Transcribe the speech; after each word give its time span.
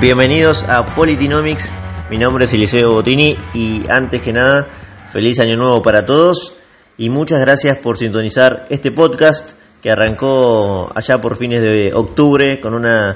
Bienvenidos 0.00 0.64
a 0.66 0.86
Politinomics, 0.86 1.70
mi 2.08 2.16
nombre 2.16 2.46
es 2.46 2.54
Eliseo 2.54 2.90
Botini 2.90 3.36
y 3.52 3.82
antes 3.86 4.22
que 4.22 4.32
nada, 4.32 4.66
feliz 5.12 5.38
año 5.40 5.58
nuevo 5.58 5.82
para 5.82 6.06
todos 6.06 6.54
y 6.96 7.10
muchas 7.10 7.38
gracias 7.42 7.76
por 7.76 7.98
sintonizar 7.98 8.66
este 8.70 8.92
podcast 8.92 9.52
que 9.82 9.90
arrancó 9.90 10.90
allá 10.96 11.18
por 11.18 11.36
fines 11.36 11.60
de 11.60 11.92
octubre 11.94 12.60
con 12.60 12.72
una 12.72 13.14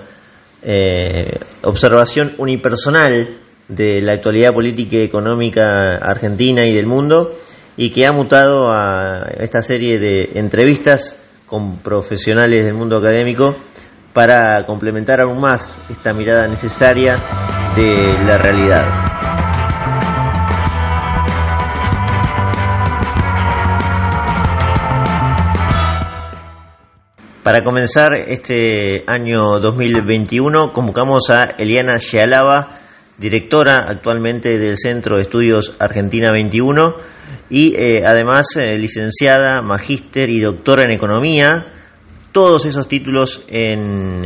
eh, 0.62 1.38
observación 1.62 2.34
unipersonal 2.36 3.30
de 3.66 4.02
la 4.02 4.12
actualidad 4.12 4.52
política 4.52 4.96
y 4.96 5.04
económica 5.04 5.96
argentina 5.96 6.66
y 6.66 6.74
del 6.74 6.86
mundo 6.86 7.32
y 7.78 7.88
que 7.88 8.06
ha 8.06 8.12
mutado 8.12 8.68
a 8.70 9.30
esta 9.38 9.62
serie 9.62 9.98
de 9.98 10.32
entrevistas 10.34 11.18
con 11.46 11.78
profesionales 11.78 12.62
del 12.62 12.74
mundo 12.74 12.98
académico 12.98 13.56
para 14.14 14.64
complementar 14.64 15.20
aún 15.20 15.40
más 15.40 15.78
esta 15.90 16.14
mirada 16.14 16.46
necesaria 16.46 17.18
de 17.76 18.14
la 18.24 18.38
realidad. 18.38 18.84
Para 27.42 27.60
comenzar 27.60 28.14
este 28.14 29.04
año 29.06 29.60
2021 29.60 30.72
convocamos 30.72 31.28
a 31.28 31.44
Eliana 31.58 31.98
Shealaba, 31.98 32.70
directora 33.18 33.84
actualmente 33.86 34.58
del 34.58 34.78
Centro 34.78 35.16
de 35.16 35.22
Estudios 35.22 35.74
Argentina 35.78 36.30
21 36.32 36.94
y 37.50 37.74
eh, 37.76 38.02
además 38.06 38.56
eh, 38.56 38.78
licenciada, 38.78 39.60
magíster 39.60 40.30
y 40.30 40.40
doctora 40.40 40.84
en 40.84 40.94
Economía, 40.94 41.66
todos 42.34 42.66
esos 42.66 42.88
títulos 42.88 43.44
en, 43.46 44.24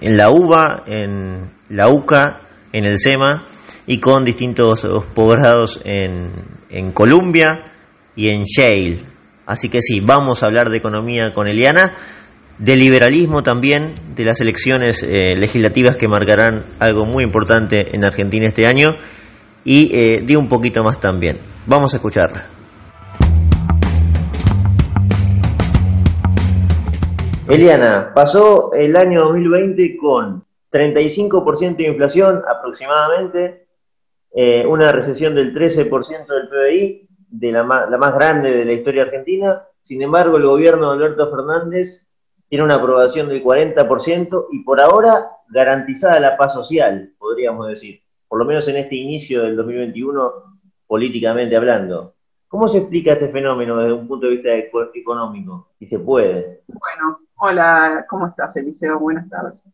en, 0.00 0.16
la 0.16 0.28
UBA, 0.30 0.82
en 0.88 1.52
la 1.68 1.88
UCA, 1.88 2.40
en 2.72 2.84
el 2.84 2.98
SEMA 2.98 3.44
y 3.86 4.00
con 4.00 4.24
distintos 4.24 4.84
posgrados 5.14 5.80
en, 5.84 6.32
en 6.68 6.90
Columbia 6.90 7.72
y 8.16 8.30
en 8.30 8.42
Yale. 8.44 9.04
Así 9.46 9.68
que 9.68 9.80
sí, 9.80 10.00
vamos 10.00 10.42
a 10.42 10.46
hablar 10.46 10.68
de 10.68 10.78
economía 10.78 11.32
con 11.32 11.46
Eliana 11.46 11.94
de 12.58 12.76
liberalismo 12.76 13.44
también, 13.44 13.94
de 14.16 14.24
las 14.24 14.40
elecciones 14.40 15.04
eh, 15.04 15.34
legislativas 15.36 15.96
que 15.96 16.08
marcarán 16.08 16.64
algo 16.80 17.06
muy 17.06 17.22
importante 17.22 17.94
en 17.94 18.04
Argentina 18.04 18.48
este 18.48 18.66
año 18.66 18.94
y 19.64 19.90
eh, 19.92 20.22
de 20.26 20.36
un 20.36 20.48
poquito 20.48 20.82
más 20.82 20.98
también. 20.98 21.38
Vamos 21.66 21.94
a 21.94 21.98
escucharla. 21.98 22.53
Eliana, 27.46 28.12
pasó 28.14 28.72
el 28.72 28.96
año 28.96 29.20
2020 29.24 29.98
con 29.98 30.44
35% 30.72 31.76
de 31.76 31.88
inflación 31.88 32.42
aproximadamente, 32.48 33.66
eh, 34.34 34.64
una 34.66 34.90
recesión 34.92 35.34
del 35.34 35.54
13% 35.54 36.26
del 36.26 36.48
PBI, 36.48 37.08
de 37.28 37.52
la 37.52 37.62
la 37.62 37.98
más 37.98 38.14
grande 38.14 38.50
de 38.50 38.64
la 38.64 38.72
historia 38.72 39.02
argentina. 39.02 39.62
Sin 39.82 40.00
embargo, 40.00 40.38
el 40.38 40.46
gobierno 40.46 40.88
de 40.88 40.96
Alberto 40.96 41.30
Fernández 41.30 42.08
tiene 42.48 42.64
una 42.64 42.76
aprobación 42.76 43.28
del 43.28 43.44
40% 43.44 44.46
y 44.50 44.64
por 44.64 44.80
ahora 44.80 45.28
garantizada 45.48 46.18
la 46.20 46.38
paz 46.38 46.54
social, 46.54 47.12
podríamos 47.18 47.68
decir, 47.68 48.00
por 48.26 48.38
lo 48.38 48.46
menos 48.46 48.66
en 48.68 48.76
este 48.76 48.96
inicio 48.96 49.42
del 49.42 49.56
2021, 49.56 50.32
políticamente 50.86 51.56
hablando. 51.56 52.14
¿Cómo 52.54 52.68
se 52.68 52.78
explica 52.78 53.14
este 53.14 53.30
fenómeno 53.30 53.76
desde 53.78 53.94
un 53.94 54.06
punto 54.06 54.26
de 54.26 54.34
vista 54.34 54.54
económico? 54.54 55.70
Si 55.76 55.88
se 55.88 55.98
puede. 55.98 56.62
Bueno, 56.68 57.18
hola, 57.34 58.06
¿cómo 58.08 58.28
estás, 58.28 58.54
Eliseo? 58.54 59.00
Buenas 59.00 59.28
tardes. 59.28 59.64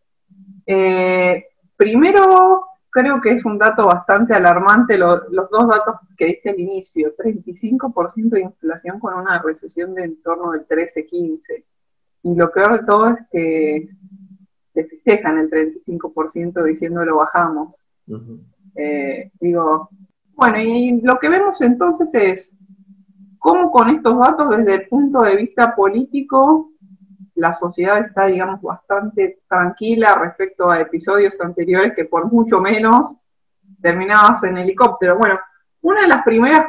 Eh, 0.65 1.45
primero, 1.77 2.65
creo 2.89 3.21
que 3.21 3.33
es 3.33 3.45
un 3.45 3.59
dato 3.59 3.85
bastante 3.85 4.33
alarmante 4.33 4.97
los 4.97 5.29
dos 5.29 5.69
datos 5.69 5.97
que 6.17 6.25
diste 6.25 6.49
al 6.49 6.59
inicio, 6.59 7.15
35% 7.19 8.31
de 8.31 8.41
inflación 8.41 8.99
con 8.99 9.13
una 9.13 9.43
recesión 9.43 9.95
de 9.95 10.05
en 10.05 10.23
torno 10.23 10.53
del 10.53 10.67
13-15%. 10.67 11.63
Y 12.23 12.35
lo 12.35 12.51
peor 12.51 12.81
de 12.81 12.87
todo 12.87 13.11
es 13.11 13.17
que 13.31 13.89
se 14.73 14.85
festejan 14.87 15.37
el 15.37 15.51
35% 15.51 16.65
diciendo 16.65 17.05
lo 17.05 17.17
bajamos. 17.17 17.85
Eh, 18.75 19.31
digo, 19.39 19.91
bueno, 20.33 20.59
y 20.59 20.99
lo 21.03 21.19
que 21.19 21.29
vemos 21.29 21.61
entonces 21.61 22.15
es 22.15 22.57
cómo 23.41 23.73
con 23.73 23.89
estos 23.89 24.17
datos 24.19 24.51
desde 24.51 24.75
el 24.75 24.89
punto 24.89 25.23
de 25.23 25.35
vista 25.35 25.75
político 25.75 26.71
la 27.35 27.53
sociedad 27.55 27.99
está, 28.07 28.27
digamos, 28.27 28.61
bastante 28.61 29.41
tranquila 29.49 30.15
respecto 30.15 30.71
a 30.71 30.81
episodios 30.81 31.41
anteriores 31.41 31.95
que 31.97 32.05
por 32.05 32.31
mucho 32.31 32.61
menos 32.61 33.17
terminabas 33.81 34.43
en 34.45 34.59
helicóptero. 34.59 35.17
Bueno, 35.17 35.41
una 35.81 36.03
de 36.03 36.09
las 36.09 36.23
primeras 36.23 36.67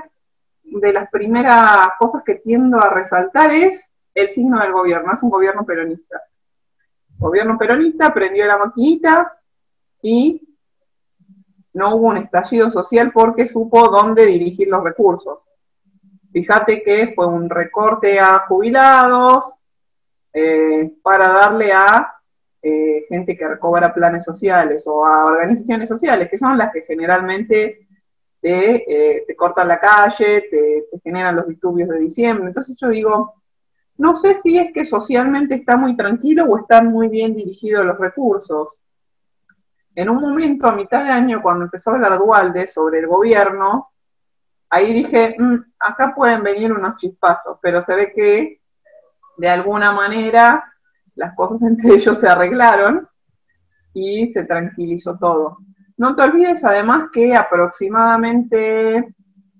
de 0.64 0.94
las 0.94 1.10
primeras 1.10 1.90
cosas 2.00 2.24
que 2.26 2.36
tiendo 2.36 2.80
a 2.80 2.90
resaltar 2.90 3.52
es 3.52 3.86
el 4.14 4.30
signo 4.30 4.62
del 4.62 4.72
gobierno, 4.72 5.12
es 5.12 5.22
un 5.22 5.30
gobierno 5.30 5.66
peronista. 5.66 6.22
gobierno 7.18 7.58
peronista 7.58 8.14
prendió 8.14 8.46
la 8.46 8.58
maquinita 8.58 9.38
y 10.02 10.56
no 11.74 11.96
hubo 11.96 12.08
un 12.08 12.18
estallido 12.18 12.72
social 12.72 13.12
porque 13.12 13.46
supo 13.46 13.90
dónde 13.90 14.26
dirigir 14.26 14.70
los 14.70 14.81
recursos. 14.81 15.50
Fíjate 16.31 16.81
que 16.81 17.14
fue 17.14 17.28
un 17.28 17.50
recorte 17.50 18.19
a 18.19 18.40
jubilados 18.47 19.53
eh, 20.34 20.94
para 21.03 21.28
darle 21.28 21.74
a 21.74 22.16
eh, 22.62 23.06
gente 23.09 23.36
que 23.36 23.47
recobra 23.47 23.94
planes 23.94 24.24
sociales 24.24 24.84
o 24.86 25.06
a 25.06 25.25
organizaciones 25.25 25.90
sociales, 25.90 26.30
que 26.30 26.38
son 26.38 26.58
las 26.58 26.72
que 26.72 26.84
generalmente 26.84 27.88
te, 28.40 29.19
eh, 29.19 29.36
cortan 29.36 29.68
la 29.68 29.80
calle, 29.80 30.47
te 30.50 30.86
generan 31.03 31.36
los 31.36 31.47
disturbios 31.47 31.90
de 31.90 32.00
diciembre. 32.00 32.48
Entonces 32.48 32.78
yo 32.80 32.88
digo, 32.90 33.42
no 33.98 34.16
sé 34.16 34.36
si 34.42 34.58
es 34.58 34.72
que 34.74 34.86
socialmente 34.86 35.56
está 35.56 35.78
muy 35.78 35.96
tranquilo 35.96 36.46
o 36.46 36.58
están 36.58 36.88
muy 36.88 37.08
bien 37.08 37.36
dirigidos 37.36 37.86
los 37.86 38.00
recursos. 38.00 38.81
En 39.94 40.09
un 40.09 40.18
momento, 40.18 40.68
a 40.68 40.75
mitad 40.75 41.03
de 41.03 41.09
año, 41.09 41.42
cuando 41.42 41.66
empezó 41.66 41.92
a 41.92 41.96
hablar 41.96 42.18
Dualde 42.18 42.68
sobre 42.68 43.00
el 43.00 43.08
gobierno, 43.08 43.91
ahí 44.72 44.94
dije, 44.94 45.36
mm, 45.38 45.74
acá 45.80 46.14
pueden 46.16 46.42
venir 46.42 46.72
unos 46.72 46.96
chispazos, 46.96 47.59
pero 47.62 47.82
se 47.82 47.96
ve 47.96 48.12
que 48.16 48.62
de 49.38 49.50
alguna 49.50 49.92
manera 49.92 50.74
las 51.14 51.36
cosas 51.36 51.62
entre 51.70 51.94
ellos 51.94 52.20
se 52.20 52.28
arreglaron 52.28 53.08
y 53.94 54.31
se 54.34 54.44
tranquilizó 54.44 55.18
todo. 55.20 55.58
No 55.98 56.16
te 56.16 56.24
olvides 56.24 56.64
además 56.64 57.10
que 57.12 57.36
aproximadamente 57.36 59.14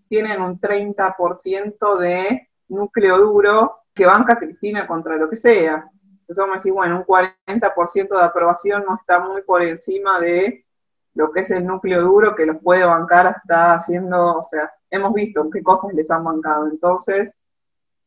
tienen 0.08 0.42
un 0.42 0.60
30% 0.60 1.98
de 2.00 2.50
núcleo 2.70 3.18
duro 3.20 3.84
que 3.94 4.06
banca 4.06 4.40
Cristina 4.40 4.88
contra 4.88 5.18
lo 5.18 5.30
que 5.30 5.36
sea. 5.36 5.86
Entonces 6.22 6.38
vamos 6.38 6.54
a 6.54 6.58
decir, 6.60 6.72
bueno, 6.72 6.98
un 6.98 7.06
40% 7.06 8.08
de 8.08 8.24
aprobación 8.24 8.86
no 8.88 8.96
está 8.96 9.20
muy 9.20 9.42
por 9.44 9.62
encima 9.62 10.20
de 10.20 10.66
lo 11.14 11.32
que 11.32 11.42
es 11.42 11.52
el 11.52 11.66
núcleo 11.66 12.02
duro 12.04 12.36
que 12.36 12.46
los 12.46 12.58
puede 12.62 12.86
bancar 12.86 13.28
hasta 13.28 13.76
haciendo, 13.76 14.40
o 14.40 14.44
sea, 14.50 14.72
hemos 14.90 15.14
visto 15.14 15.50
qué 15.50 15.62
cosas 15.62 15.94
les 15.94 16.10
han 16.10 16.24
bancado. 16.24 16.68
Entonces, 16.70 17.34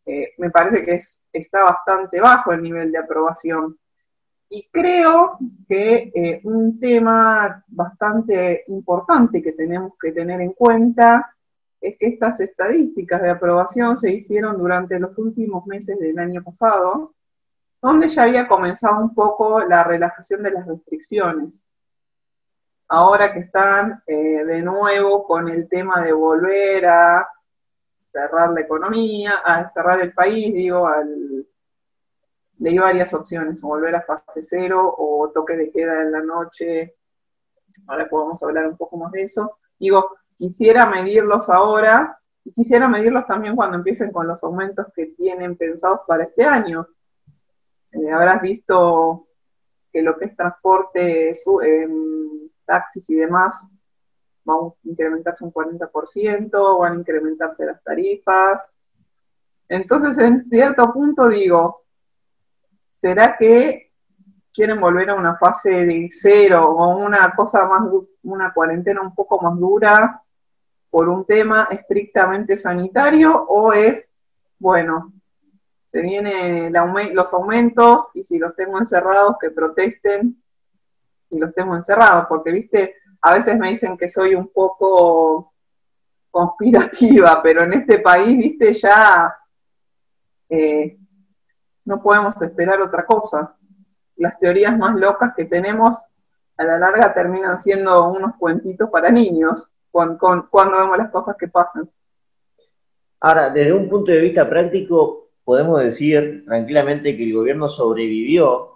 eh, 0.07 0.33
me 0.39 0.51
parece 0.51 0.85
que 0.85 0.95
es, 0.95 1.21
está 1.33 1.65
bastante 1.65 2.21
bajo 2.21 2.53
el 2.53 2.63
nivel 2.63 2.93
de 2.93 2.99
aprobación. 2.99 3.79
Y 4.49 4.69
creo 4.71 5.39
que 5.69 6.13
eh, 6.15 6.41
un 6.45 6.79
tema 6.79 7.65
bastante 7.69 8.65
importante 8.69 9.43
que 9.43 9.53
tenemos 9.53 9.93
que 10.01 10.13
tener 10.13 10.41
en 10.41 10.53
cuenta 10.53 11.35
es 11.81 11.99
que 11.99 12.07
estas 12.07 12.41
estadísticas 12.41 13.21
de 13.23 13.31
aprobación 13.31 13.97
se 13.99 14.11
hicieron 14.13 14.59
durante 14.59 14.99
los 14.99 15.17
últimos 15.19 15.67
meses 15.67 15.99
del 15.99 16.19
año 16.19 16.43
pasado, 16.43 17.15
donde 17.83 18.09
ya 18.09 18.23
había 18.23 18.49
comenzado 18.49 19.03
un 19.03 19.15
poco 19.15 19.65
la 19.65 19.85
relajación 19.85 20.43
de 20.43 20.53
las 20.53 20.67
restricciones. 20.67 21.65
Ahora 22.97 23.33
que 23.33 23.41
están 23.41 24.05
eh, 24.07 24.45
de 24.45 24.63
nuevo 24.63 25.25
con 25.25 25.49
el 25.49 25.69
tema 25.69 26.01
de 26.01 26.13
volver 26.13 26.87
a 26.87 27.29
cerrar 28.07 28.51
la 28.51 28.61
economía, 28.61 29.39
a 29.45 29.69
cerrar 29.69 30.01
el 30.01 30.13
país, 30.13 30.55
digo, 30.55 30.87
al, 30.87 31.45
leí 32.59 32.79
varias 32.79 33.13
opciones, 33.13 33.63
volver 33.63 33.97
a 33.97 34.03
fase 34.03 34.43
cero 34.43 34.95
o 34.97 35.29
toque 35.35 35.57
de 35.57 35.73
queda 35.73 36.03
en 36.03 36.13
la 36.13 36.21
noche, 36.21 36.95
ahora 37.89 38.09
podemos 38.09 38.41
hablar 38.45 38.69
un 38.69 38.77
poco 38.77 38.97
más 38.97 39.11
de 39.11 39.23
eso. 39.23 39.59
Digo, 39.77 40.11
quisiera 40.37 40.87
medirlos 40.87 41.49
ahora 41.49 42.17
y 42.45 42.53
quisiera 42.53 42.87
medirlos 42.87 43.27
también 43.27 43.57
cuando 43.57 43.77
empiecen 43.77 44.13
con 44.13 44.29
los 44.29 44.45
aumentos 44.45 44.87
que 44.95 45.07
tienen 45.07 45.57
pensados 45.57 46.03
para 46.07 46.23
este 46.23 46.45
año. 46.45 46.87
Eh, 47.91 48.13
habrás 48.13 48.41
visto 48.41 49.27
que 49.93 50.01
lo 50.01 50.17
que 50.17 50.27
es 50.27 50.37
transporte, 50.37 51.33
em, 51.65 52.45
taxis 52.65 53.09
y 53.11 53.15
demás, 53.15 53.67
van 54.45 54.57
a 54.57 54.75
incrementarse 54.85 55.45
un 55.45 55.53
40%, 55.53 56.79
van 56.79 56.93
a 56.93 56.97
incrementarse 56.97 57.65
las 57.65 57.83
tarifas. 57.83 58.71
Entonces, 59.69 60.19
en 60.19 60.43
cierto 60.43 60.93
punto 60.93 61.29
digo, 61.29 61.85
¿será 62.91 63.37
que 63.39 63.93
quieren 64.53 64.81
volver 64.81 65.11
a 65.11 65.17
una 65.17 65.37
fase 65.37 65.85
de 65.85 66.09
cero 66.13 66.71
o 66.71 66.97
una 66.99 67.35
cosa 67.35 67.67
más, 67.67 67.83
una 68.23 68.53
cuarentena 68.53 69.03
un 69.03 69.15
poco 69.15 69.41
más 69.41 69.59
dura 69.59 70.23
por 70.91 71.09
un 71.09 71.27
tema 71.27 71.67
estrictamente 71.71 72.57
sanitario 72.57 73.35
o 73.49 73.73
es, 73.73 74.15
bueno, 74.61 75.13
se 75.85 76.01
vienen 76.01 76.73
los 77.13 77.35
aumentos 77.35 78.09
y 78.15 78.23
si 78.23 78.39
los 78.39 78.55
tengo 78.55 78.79
encerrados 78.79 79.37
que 79.41 79.51
protesten 79.51 80.41
y 81.35 81.39
los 81.39 81.55
tengo 81.55 81.75
encerrados, 81.75 82.27
porque 82.29 82.53
viste, 82.53 82.97
a 83.21 83.35
veces 83.35 83.57
me 83.59 83.71
dicen 83.71 83.97
que 83.97 84.09
soy 84.09 84.35
un 84.35 84.49
poco 84.49 85.53
conspirativa, 86.31 87.41
pero 87.43 87.65
en 87.65 87.73
este 87.75 87.99
país, 87.99 88.37
viste, 88.37 88.73
ya 88.73 89.35
eh, 90.49 90.97
no 91.85 92.03
podemos 92.03 92.41
esperar 92.41 92.81
otra 92.81 93.05
cosa 93.05 93.57
las 94.17 94.39
teorías 94.39 94.77
más 94.79 94.99
locas 94.99 95.33
que 95.37 95.45
tenemos 95.45 95.97
a 96.57 96.65
la 96.65 96.79
larga 96.79 97.13
terminan 97.13 97.59
siendo 97.59 98.09
unos 98.09 98.37
cuentitos 98.37 98.89
para 98.91 99.11
niños 99.11 99.69
cuando, 99.91 100.49
vemos 100.53 100.99
las 100.99 101.11
cosas 101.11 101.37
que 101.37 101.49
pasan. 101.49 101.89
Ahora, 103.21 103.51
desde 103.51 103.73
un 103.73 103.89
punto 103.89 104.13
de 104.13 104.21
vista 104.21 104.49
práctico, 104.49 105.31
podemos 105.45 105.81
decir 105.83 106.45
tranquilamente 106.45 107.17
que 107.17 107.25
el 107.25 107.35
gobierno 107.35 107.69
sobrevivió 107.69 108.73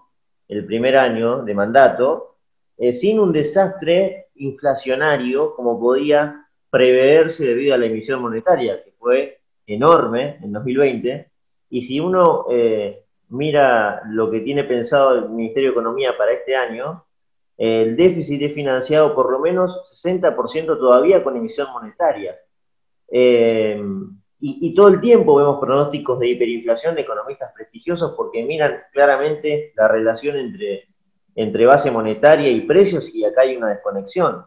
el 0.49 0.65
primer 0.65 0.97
año 0.97 1.43
de 1.43 1.55
mandato 1.55 2.38
eh, 2.79 2.93
sin 2.93 3.19
un 3.19 3.33
desastre 3.33 4.29
inflacionario 4.37 5.55
como 5.55 5.79
podía 5.81 6.47
preverse 6.71 7.47
debido 7.47 7.75
a 7.75 7.79
la 7.79 7.87
emisión 7.87 8.23
monetaria, 8.23 8.83
que 8.85 8.93
fue 8.93 9.41
enorme 9.67 10.39
en 10.43 10.53
2020. 10.53 11.31
Y 11.71 11.83
si 11.83 12.01
uno 12.01 12.47
eh, 12.51 13.05
mira 13.29 14.03
lo 14.07 14.31
que 14.31 14.41
tiene 14.41 14.65
pensado 14.65 15.15
el 15.17 15.29
Ministerio 15.31 15.71
de 15.71 15.73
Economía 15.73 16.17
para 16.17 16.33
este 16.33 16.57
año, 16.57 17.05
el 17.57 17.97
déficit 17.97 18.43
es 18.43 18.55
financiado 18.55 19.15
por 19.15 19.33
lo 19.33 19.41
menos 19.41 19.73
60% 20.05 20.79
todavía 20.79 21.25
con 21.25 21.37
emisión 21.37 21.69
monetaria. 21.73 22.37
Eh, 23.11 23.83
y, 24.41 24.73
todo 24.73 24.87
el 24.89 25.01
tiempo 25.01 25.35
vemos 25.35 25.59
pronósticos 25.59 26.21
de 26.21 26.29
hiperinflación 26.29 26.95
de 26.95 27.01
economistas 27.01 27.53
prestigiosos 27.53 28.15
porque 28.17 28.45
miran 28.45 28.83
claramente 28.93 29.73
la 29.75 29.89
relación 29.89 30.37
entre, 30.37 30.87
entre 31.41 31.67
base 31.67 31.91
monetaria 31.91 32.51
y 32.51 32.63
precios 32.63 33.15
y 33.15 33.25
acá 33.25 33.43
hay 33.43 33.57
una 33.57 33.69
desconexión. 33.69 34.45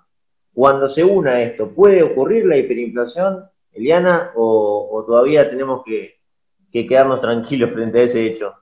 Cuando 0.54 0.90
se 0.90 1.04
una 1.04 1.42
esto, 1.42 1.72
¿puede 1.72 2.04
ocurrir 2.04 2.46
la 2.46 2.58
hiperinflación, 2.58 3.46
Eliana, 3.72 4.32
o, 4.36 5.04
todavía 5.08 5.50
tenemos 5.50 5.84
que 5.86 6.20
quedarnos 6.72 7.22
tranquilos 7.22 7.72
frente 7.74 8.00
a 8.00 8.04
ese 8.04 8.26
hecho? 8.26 8.54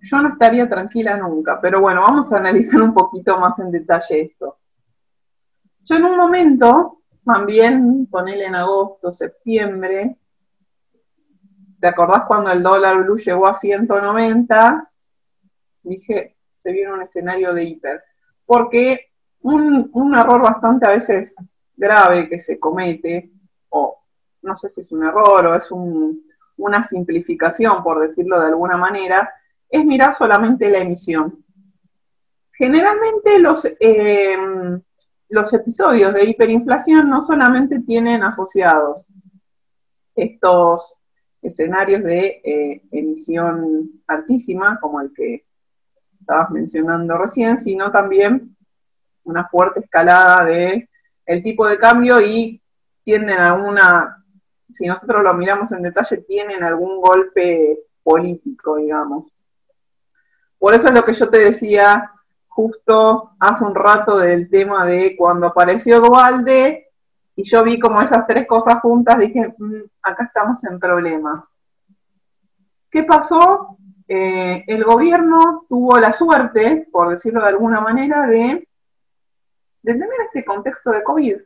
yo 0.00 0.22
no 0.22 0.28
estaría 0.28 0.68
tranquila 0.68 1.16
nunca, 1.16 1.60
pero 1.60 1.80
bueno, 1.80 2.02
vamos 2.02 2.32
a 2.32 2.38
analizar 2.38 2.80
un 2.82 2.94
poquito 2.94 3.38
más 3.38 3.58
en 3.58 3.70
detalle 3.70 4.22
esto. 4.22 4.58
Yo 5.82 5.96
en 5.96 6.04
un 6.04 6.16
momento, 6.16 7.02
también 7.24 8.06
ponele 8.06 8.46
en 8.46 8.54
agosto, 8.54 9.12
septiembre, 9.12 10.18
¿te 11.80 11.86
acordás 11.86 12.24
cuando 12.26 12.50
el 12.50 12.62
dólar 12.62 13.04
blue 13.04 13.16
llegó 13.16 13.46
a 13.46 13.54
190? 13.54 14.90
Dije, 15.82 16.37
se 16.58 16.72
viene 16.72 16.92
un 16.92 17.02
escenario 17.02 17.54
de 17.54 17.64
hiper. 17.64 18.02
Porque 18.44 19.12
un, 19.40 19.90
un 19.92 20.14
error 20.14 20.42
bastante 20.42 20.86
a 20.86 20.90
veces 20.90 21.34
grave 21.76 22.28
que 22.28 22.38
se 22.38 22.58
comete, 22.58 23.30
o 23.70 24.02
no 24.42 24.56
sé 24.56 24.68
si 24.68 24.80
es 24.80 24.92
un 24.92 25.04
error 25.04 25.46
o 25.46 25.54
es 25.54 25.68
una 26.56 26.82
simplificación, 26.82 27.82
por 27.82 28.00
decirlo 28.06 28.40
de 28.40 28.48
alguna 28.48 28.76
manera, 28.76 29.32
es 29.70 29.84
mirar 29.84 30.14
solamente 30.14 30.68
la 30.70 30.78
emisión. 30.78 31.44
Generalmente 32.52 33.38
los, 33.38 33.64
em, 33.78 34.82
los 35.28 35.52
episodios 35.52 36.12
de 36.12 36.24
hiperinflación 36.24 37.08
no 37.08 37.22
solamente 37.22 37.80
tienen 37.80 38.22
asociados 38.22 39.06
estos 40.16 40.94
escenarios 41.40 42.02
de 42.02 42.40
eh, 42.42 42.82
emisión 42.90 44.02
altísima, 44.08 44.78
como 44.80 45.00
el 45.00 45.12
que 45.14 45.46
estabas 46.28 46.50
mencionando 46.50 47.16
recién, 47.16 47.56
sino 47.56 47.90
también 47.90 48.54
una 49.24 49.48
fuerte 49.48 49.80
escalada 49.80 50.44
de 50.44 50.88
tipo 51.42 51.66
de 51.66 51.78
cambio 51.78 52.20
y 52.20 52.60
tienden 53.02 53.38
a 53.38 53.54
una, 53.54 54.24
si 54.70 54.86
nosotros 54.86 55.22
lo 55.22 55.32
miramos 55.32 55.72
en 55.72 55.82
detalle, 55.82 56.18
tienen 56.18 56.62
algún 56.62 57.00
golpe 57.00 57.78
político, 58.02 58.76
digamos. 58.76 59.32
Por 60.58 60.74
eso 60.74 60.88
es 60.88 60.94
lo 60.94 61.04
que 61.04 61.14
yo 61.14 61.30
te 61.30 61.38
decía 61.38 62.12
justo 62.48 63.30
hace 63.38 63.64
un 63.64 63.74
rato 63.74 64.18
del 64.18 64.50
tema 64.50 64.84
de 64.84 65.14
cuando 65.16 65.46
apareció 65.46 66.00
Dualde 66.00 66.88
y 67.36 67.44
yo 67.44 67.62
vi 67.62 67.78
como 67.78 68.02
esas 68.02 68.26
tres 68.26 68.46
cosas 68.46 68.80
juntas, 68.80 69.18
dije, 69.18 69.54
mm, 69.56 69.82
acá 70.02 70.24
estamos 70.24 70.62
en 70.64 70.78
problemas. 70.78 71.44
¿Qué 72.90 73.04
pasó? 73.04 73.78
Eh, 74.08 74.64
el 74.66 74.84
gobierno 74.84 75.66
tuvo 75.68 75.98
la 75.98 76.14
suerte, 76.14 76.88
por 76.90 77.10
decirlo 77.10 77.42
de 77.42 77.48
alguna 77.48 77.82
manera, 77.82 78.26
de, 78.26 78.66
de 79.82 79.92
tener 79.92 80.20
este 80.24 80.46
contexto 80.46 80.90
de 80.90 81.02
COVID. 81.02 81.36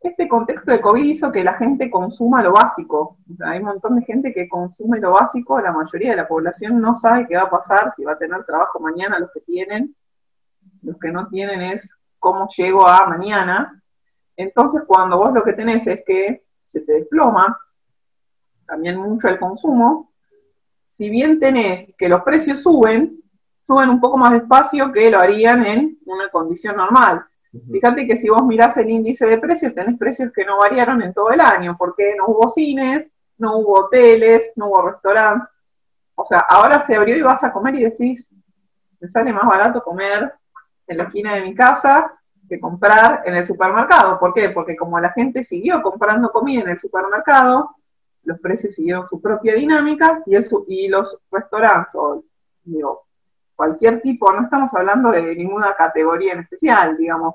Este 0.00 0.26
contexto 0.26 0.72
de 0.72 0.80
COVID 0.80 1.04
hizo 1.04 1.30
que 1.30 1.44
la 1.44 1.52
gente 1.52 1.90
consuma 1.90 2.42
lo 2.42 2.52
básico. 2.52 3.18
hay 3.44 3.58
un 3.58 3.66
montón 3.66 3.96
de 3.96 4.06
gente 4.06 4.32
que 4.32 4.48
consume 4.48 4.98
lo 4.98 5.10
básico, 5.10 5.60
la 5.60 5.72
mayoría 5.72 6.12
de 6.12 6.16
la 6.16 6.28
población 6.28 6.80
no 6.80 6.94
sabe 6.94 7.26
qué 7.28 7.36
va 7.36 7.42
a 7.42 7.50
pasar, 7.50 7.92
si 7.94 8.02
va 8.02 8.12
a 8.12 8.18
tener 8.18 8.42
trabajo 8.44 8.80
mañana 8.80 9.18
los 9.18 9.30
que 9.30 9.40
tienen, 9.40 9.94
los 10.80 10.98
que 10.98 11.12
no 11.12 11.28
tienen 11.28 11.60
es 11.60 11.94
cómo 12.18 12.48
llego 12.56 12.88
a 12.88 13.06
mañana. 13.06 13.82
Entonces 14.36 14.84
cuando 14.86 15.18
vos 15.18 15.34
lo 15.34 15.44
que 15.44 15.52
tenés 15.52 15.86
es 15.86 16.02
que 16.06 16.44
se 16.64 16.80
te 16.80 16.94
desploma 16.94 17.60
también 18.66 18.96
mucho 18.96 19.28
el 19.28 19.38
consumo, 19.38 20.09
si 20.90 21.08
bien 21.08 21.38
tenés 21.38 21.94
que 21.96 22.08
los 22.08 22.22
precios 22.22 22.62
suben, 22.62 23.22
suben 23.66 23.88
un 23.88 24.00
poco 24.00 24.18
más 24.18 24.32
despacio 24.32 24.92
que 24.92 25.10
lo 25.10 25.20
harían 25.20 25.64
en 25.64 25.98
una 26.04 26.28
condición 26.28 26.76
normal. 26.76 27.24
Fíjate 27.70 28.06
que 28.06 28.16
si 28.16 28.28
vos 28.28 28.44
mirás 28.44 28.76
el 28.76 28.90
índice 28.90 29.24
de 29.26 29.38
precios, 29.38 29.74
tenés 29.74 29.96
precios 29.96 30.32
que 30.34 30.44
no 30.44 30.58
variaron 30.58 31.00
en 31.02 31.14
todo 31.14 31.30
el 31.30 31.40
año, 31.40 31.76
porque 31.78 32.14
no 32.18 32.26
hubo 32.26 32.48
cines, 32.48 33.10
no 33.38 33.58
hubo 33.58 33.84
hoteles, 33.84 34.50
no 34.56 34.66
hubo 34.66 34.90
restaurantes. 34.90 35.48
O 36.16 36.24
sea, 36.24 36.40
ahora 36.40 36.84
se 36.84 36.96
abrió 36.96 37.16
y 37.16 37.22
vas 37.22 37.42
a 37.44 37.52
comer 37.52 37.76
y 37.76 37.84
decís, 37.84 38.28
me 39.00 39.08
sale 39.08 39.32
más 39.32 39.46
barato 39.46 39.82
comer 39.82 40.32
en 40.86 40.96
la 40.96 41.04
esquina 41.04 41.34
de 41.34 41.42
mi 41.42 41.54
casa 41.54 42.12
que 42.48 42.60
comprar 42.60 43.22
en 43.24 43.36
el 43.36 43.46
supermercado. 43.46 44.18
¿Por 44.18 44.34
qué? 44.34 44.50
Porque 44.50 44.76
como 44.76 44.98
la 44.98 45.10
gente 45.10 45.44
siguió 45.44 45.80
comprando 45.82 46.30
comida 46.30 46.62
en 46.62 46.68
el 46.70 46.78
supermercado, 46.78 47.76
los 48.22 48.38
precios 48.40 48.74
siguieron 48.74 49.06
su 49.06 49.20
propia 49.20 49.54
dinámica 49.54 50.22
y, 50.26 50.34
el, 50.34 50.46
y 50.68 50.88
los 50.88 51.18
restaurantes, 51.30 51.94
o 51.94 52.24
digo, 52.64 53.06
cualquier 53.54 54.00
tipo, 54.00 54.32
no 54.32 54.42
estamos 54.42 54.72
hablando 54.74 55.10
de 55.10 55.34
ninguna 55.34 55.74
categoría 55.74 56.32
en 56.32 56.40
especial, 56.40 56.96
digamos, 56.96 57.34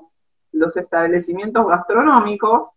los 0.52 0.76
establecimientos 0.76 1.66
gastronómicos 1.66 2.70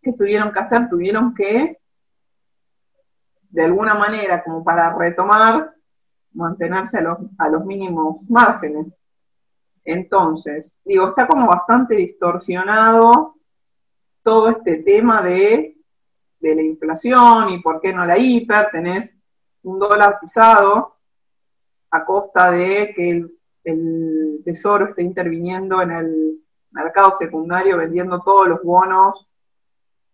que 0.00 0.12
tuvieron 0.12 0.52
que 0.52 0.60
hacer, 0.60 0.88
tuvieron 0.88 1.34
que, 1.34 1.78
de 3.50 3.64
alguna 3.64 3.94
manera, 3.94 4.42
como 4.42 4.62
para 4.62 4.96
retomar, 4.96 5.74
mantenerse 6.32 6.98
a 6.98 7.02
los, 7.02 7.18
a 7.38 7.48
los 7.48 7.64
mínimos 7.64 8.28
márgenes. 8.28 8.94
Entonces, 9.84 10.76
digo, 10.84 11.08
está 11.08 11.26
como 11.26 11.46
bastante 11.46 11.94
distorsionado 11.94 13.36
todo 14.22 14.48
este 14.48 14.78
tema 14.78 15.22
de, 15.22 15.73
de 16.48 16.54
la 16.56 16.62
inflación 16.62 17.50
y 17.50 17.60
por 17.60 17.80
qué 17.80 17.92
no 17.92 18.04
la 18.04 18.18
hiper, 18.18 18.68
tenés 18.70 19.14
un 19.62 19.78
dólar 19.78 20.18
pisado, 20.20 20.96
a 21.90 22.04
costa 22.04 22.50
de 22.50 22.92
que 22.94 23.10
el, 23.10 24.42
Tesoro 24.44 24.88
esté 24.88 25.02
interviniendo 25.02 25.80
en 25.80 25.90
el 25.90 26.38
mercado 26.70 27.12
secundario 27.18 27.78
vendiendo 27.78 28.20
todos 28.20 28.46
los 28.46 28.62
bonos 28.62 29.26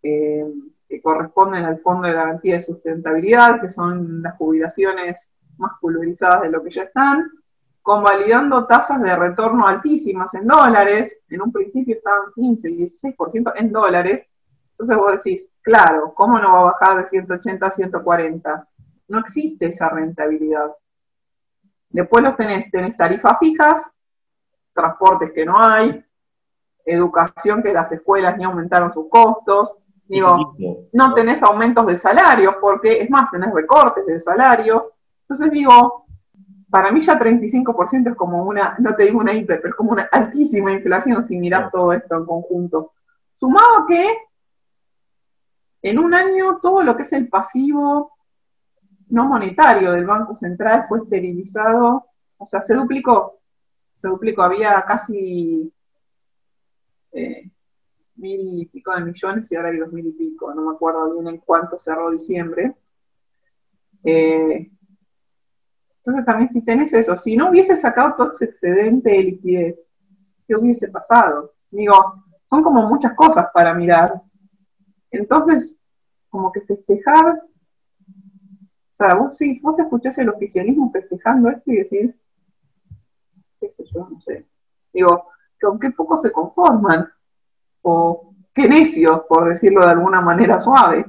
eh, 0.05 0.47
que 0.89 1.03
corresponden 1.03 1.65
al 1.65 1.81
Fondo 1.81 2.07
de 2.07 2.15
Garantía 2.15 2.55
de 2.55 2.61
Sustentabilidad, 2.61 3.61
que 3.61 3.69
son 3.69 4.23
las 4.23 4.37
jubilaciones 4.37 5.33
más 5.59 5.73
pulverizadas 5.81 6.43
de 6.43 6.51
lo 6.51 6.63
que 6.63 6.71
ya 6.71 6.85
están, 6.85 7.29
convalidando 7.83 8.69
tasas 8.69 9.03
de 9.03 9.17
retorno 9.17 9.67
altísimas 9.67 10.33
en 10.35 10.47
dólares, 10.47 11.19
en 11.29 11.43
un 11.43 11.51
principio 11.51 11.97
estaban 11.97 12.33
15, 12.33 12.69
16% 12.69 13.53
en 13.57 13.73
dólares, 13.73 14.30
entonces 14.81 14.97
vos 14.97 15.13
decís, 15.23 15.51
claro, 15.61 16.15
¿cómo 16.15 16.39
no 16.39 16.55
va 16.55 16.61
a 16.61 16.73
bajar 16.73 17.03
de 17.03 17.05
180 17.05 17.67
a 17.67 17.71
140? 17.71 18.69
No 19.09 19.19
existe 19.19 19.67
esa 19.67 19.91
rentabilidad. 19.91 20.71
Después 21.91 22.25
los 22.25 22.35
tenés, 22.37 22.71
tenés 22.71 22.97
tarifas 22.97 23.37
fijas, 23.39 23.91
transportes 24.73 25.33
que 25.35 25.45
no 25.45 25.59
hay, 25.59 26.03
educación 26.87 27.63
que 27.63 27.75
las 27.75 27.93
escuelas 27.93 28.39
ni 28.39 28.45
aumentaron 28.45 28.91
sus 28.91 29.11
costos, 29.11 29.77
digo, 30.07 30.57
no 30.95 31.13
tenés 31.13 31.43
aumentos 31.43 31.87
de 31.87 31.99
salarios, 31.99 32.55
porque 32.59 33.03
es 33.03 33.11
más, 33.11 33.31
tenés 33.31 33.53
recortes 33.53 34.07
de 34.07 34.19
salarios. 34.19 34.89
Entonces 35.23 35.51
digo, 35.51 36.07
para 36.71 36.91
mí 36.91 37.03
ya 37.03 37.19
35% 37.19 38.13
es 38.13 38.17
como 38.17 38.45
una, 38.45 38.77
no 38.79 38.95
te 38.95 39.05
digo 39.05 39.19
una 39.19 39.35
hiper, 39.35 39.61
pero 39.61 39.73
es 39.73 39.77
como 39.77 39.93
una 39.93 40.09
altísima 40.11 40.73
inflación 40.73 41.23
si 41.23 41.37
miras 41.37 41.71
todo 41.71 41.93
esto 41.93 42.17
en 42.17 42.25
conjunto. 42.25 42.93
Sumado 43.35 43.85
que 43.87 44.30
en 45.83 45.99
un 45.99 46.15
año 46.15 46.59
todo 46.61 46.83
lo 46.83 46.97
que 46.97 47.05
es 47.05 47.13
el 47.13 47.29
pasivo 47.29 48.13
no 49.11 49.25
monetario 49.25 49.93
del 49.93 50.07
Banco 50.07 50.37
Central 50.37 50.87
fue 50.89 51.01
esterilizado, 51.01 52.07
o 52.39 52.47
sea, 52.47 52.63
se 52.63 52.75
duplicó, 52.75 53.41
se 53.93 54.09
duplicó, 54.09 54.43
había 54.43 54.83
casi 54.87 55.73
eh, 57.13 57.51
mil 58.17 58.61
y 58.61 58.67
pico 58.67 58.95
de 58.95 59.05
millones 59.05 59.51
y 59.51 59.57
ahora 59.57 59.71
hay 59.71 59.79
dos 59.79 59.93
mil 59.93 60.07
y 60.07 60.13
pico, 60.13 60.55
no 60.55 60.63
me 60.63 60.75
acuerdo 60.75 61.13
bien 61.15 61.27
en 61.29 61.39
cuánto 61.39 61.79
cerró 61.79 62.11
diciembre. 62.11 62.75
Eh, 64.05 64.71
entonces 65.97 66.25
también 66.25 66.51
si 66.51 66.63
tenés 66.63 66.93
eso, 66.93 67.17
si 67.17 67.37
no 67.37 67.51
hubiese 67.51 67.77
sacado 67.77 68.15
todo 68.17 68.33
ese 68.33 68.47
excedente 68.47 69.11
de 69.11 69.23
liquidez, 69.23 69.79
¿qué 70.47 70.57
hubiese 70.57 70.89
pasado? 70.89 71.55
Digo, 71.71 71.95
son 72.49 72.63
como 72.63 72.89
muchas 72.89 73.15
cosas 73.15 73.47
para 73.53 73.75
mirar. 73.75 74.23
Entonces, 75.11 75.77
como 76.29 76.53
que 76.53 76.61
festejar, 76.63 77.43
o 77.43 78.93
sea, 78.93 79.15
vos 79.15 79.37
sí, 79.37 79.59
vos 79.63 79.79
escuchás 79.79 80.19
el 80.19 80.29
oficialismo 80.29 80.91
festejando 80.93 81.51
esto 81.51 81.73
y 81.73 81.77
decís, 81.77 82.21
qué 83.61 83.71
sé 83.71 83.85
yo, 83.93 84.09
no 84.11 84.21
sé. 84.21 84.47
Digo, 84.93 85.29
con 85.61 85.79
qué 85.79 85.91
poco 85.91 86.17
se 86.17 86.33
conforman, 86.33 87.09
o 87.83 88.35
qué 88.55 88.69
necios, 88.69 89.23
por 89.23 89.49
decirlo 89.49 89.85
de 89.85 89.91
alguna 89.91 90.21
manera 90.21 90.61
suave. 90.61 91.07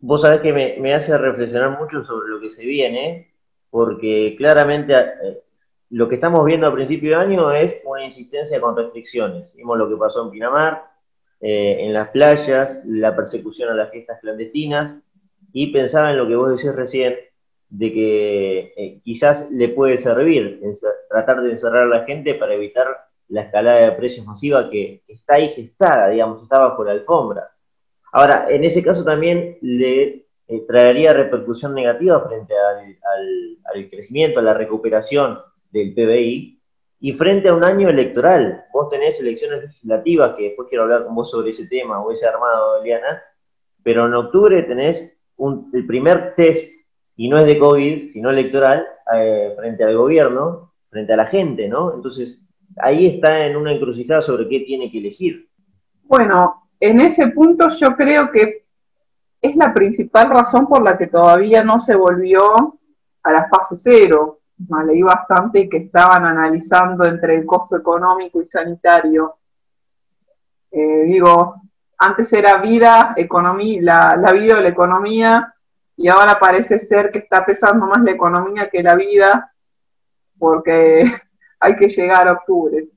Vos 0.00 0.22
sabés 0.22 0.40
que 0.40 0.52
me, 0.52 0.94
hace 0.94 1.16
reflexionar 1.16 1.78
mucho 1.78 2.04
sobre 2.04 2.28
lo 2.28 2.40
que 2.40 2.50
se 2.50 2.64
viene, 2.64 3.34
porque 3.70 4.34
claramente 4.36 4.94
eh, 4.94 5.42
lo 5.90 6.08
que 6.08 6.16
estamos 6.16 6.44
viendo 6.44 6.66
a 6.66 6.74
principio 6.74 7.10
de 7.10 7.24
año 7.24 7.52
es 7.52 7.76
una 7.84 8.04
insistencia 8.04 8.60
con 8.60 8.76
restricciones. 8.76 9.52
Vimos 9.54 9.78
lo 9.78 9.88
que 9.88 9.96
pasó 9.96 10.24
en 10.24 10.30
Pinamar, 10.30 10.91
eh, 11.42 11.78
en 11.80 11.92
las 11.92 12.08
playas, 12.08 12.82
la 12.86 13.14
persecución 13.14 13.68
a 13.68 13.74
las 13.74 13.90
fiestas 13.90 14.20
clandestinas, 14.20 14.98
y 15.52 15.72
pensaba 15.72 16.10
en 16.10 16.16
lo 16.16 16.26
que 16.26 16.36
vos 16.36 16.56
decís 16.56 16.74
recién, 16.74 17.16
de 17.68 17.92
que 17.92 18.74
eh, 18.76 19.00
quizás 19.02 19.50
le 19.50 19.68
puede 19.68 19.98
servir 19.98 20.60
tratar 21.08 21.42
de 21.42 21.52
encerrar 21.52 21.84
a 21.84 21.98
la 21.98 22.04
gente 22.04 22.34
para 22.34 22.54
evitar 22.54 22.86
la 23.28 23.42
escalada 23.42 23.80
de 23.80 23.92
precios 23.92 24.26
masiva 24.26 24.70
que 24.70 25.02
está 25.08 25.34
ahí 25.34 25.48
gestada, 25.48 26.08
digamos, 26.10 26.42
está 26.42 26.58
bajo 26.58 26.84
la 26.84 26.92
alfombra. 26.92 27.50
Ahora, 28.12 28.46
en 28.50 28.64
ese 28.64 28.82
caso 28.82 29.04
también 29.04 29.56
le 29.62 30.26
eh, 30.48 30.60
traería 30.68 31.14
repercusión 31.14 31.74
negativa 31.74 32.20
frente 32.20 32.52
al, 32.54 33.88
crecimiento, 33.88 34.40
a 34.40 34.42
la 34.42 34.52
recuperación 34.52 35.38
del 35.70 35.94
PBI 35.94 36.60
y 37.04 37.12
frente 37.14 37.48
a 37.48 37.54
un 37.54 37.64
año 37.64 37.88
electoral. 37.88 38.64
Vos 38.72 38.88
tenés 38.88 39.18
elecciones 39.18 39.62
legislativas, 39.62 40.36
que 40.36 40.44
después 40.44 40.68
quiero 40.68 40.84
hablar 40.84 41.04
con 41.04 41.16
vos 41.16 41.28
sobre 41.28 41.50
ese 41.50 41.66
tema 41.66 42.00
o 42.00 42.12
ese 42.12 42.28
armado, 42.28 42.80
Eliana, 42.80 43.20
pero 43.82 44.06
en 44.06 44.14
octubre 44.14 44.62
tenés 44.62 45.12
el 45.72 45.86
primer 45.86 46.36
test, 46.36 46.72
y 47.16 47.28
no 47.28 47.38
es 47.38 47.46
de 47.46 47.58
COVID, 47.58 48.12
sino 48.12 48.30
electoral, 48.30 48.86
eh, 49.16 49.52
frente 49.56 49.82
al 49.82 49.96
gobierno, 49.96 50.74
frente 50.90 51.12
a 51.12 51.16
la 51.16 51.26
gente, 51.26 51.68
¿no? 51.68 51.92
Entonces, 51.92 52.40
ahí 52.76 53.06
está 53.06 53.46
en 53.46 53.56
una 53.56 53.72
encrucijada 53.72 54.22
sobre 54.22 54.48
qué 54.48 54.60
tiene 54.60 54.88
que 54.88 54.98
elegir. 54.98 55.48
Bueno, 56.04 56.68
en 56.78 57.00
ese 57.00 57.26
punto 57.28 57.68
yo 57.80 57.96
creo 57.96 58.30
que 58.30 58.64
es 59.40 59.56
la 59.56 59.74
principal 59.74 60.30
razón 60.30 60.68
por 60.68 60.84
la 60.84 60.96
que 60.96 61.08
todavía 61.08 61.64
no 61.64 61.80
se 61.80 61.96
volvió 61.96 62.78
a 63.24 63.32
la 63.32 63.48
fase 63.48 63.74
cero. 63.76 64.41
Leí 64.84 65.02
bastante 65.02 65.68
que 65.68 65.78
estaban 65.78 66.24
analizando 66.24 67.04
entre 67.04 67.36
el 67.36 67.46
costo 67.46 67.76
económico 67.76 68.40
y 68.40 68.46
sanitario. 68.46 69.36
Eh, 70.70 71.04
digo, 71.04 71.62
antes 71.98 72.32
era 72.32 72.58
vida, 72.58 73.14
economía, 73.16 73.80
la, 73.82 74.16
la, 74.16 74.32
vida 74.32 74.58
o 74.58 74.60
la 74.60 74.68
economía, 74.68 75.54
y 75.96 76.08
ahora 76.08 76.38
parece 76.38 76.78
ser 76.78 77.10
que 77.10 77.20
está 77.20 77.44
pesando 77.44 77.86
más 77.86 78.02
la 78.02 78.12
economía 78.12 78.70
que 78.70 78.82
la 78.82 78.94
vida, 78.94 79.52
porque 80.38 81.04
hay 81.60 81.76
que 81.76 81.88
llegar 81.88 82.28
a 82.28 82.32
octubre. 82.32 82.88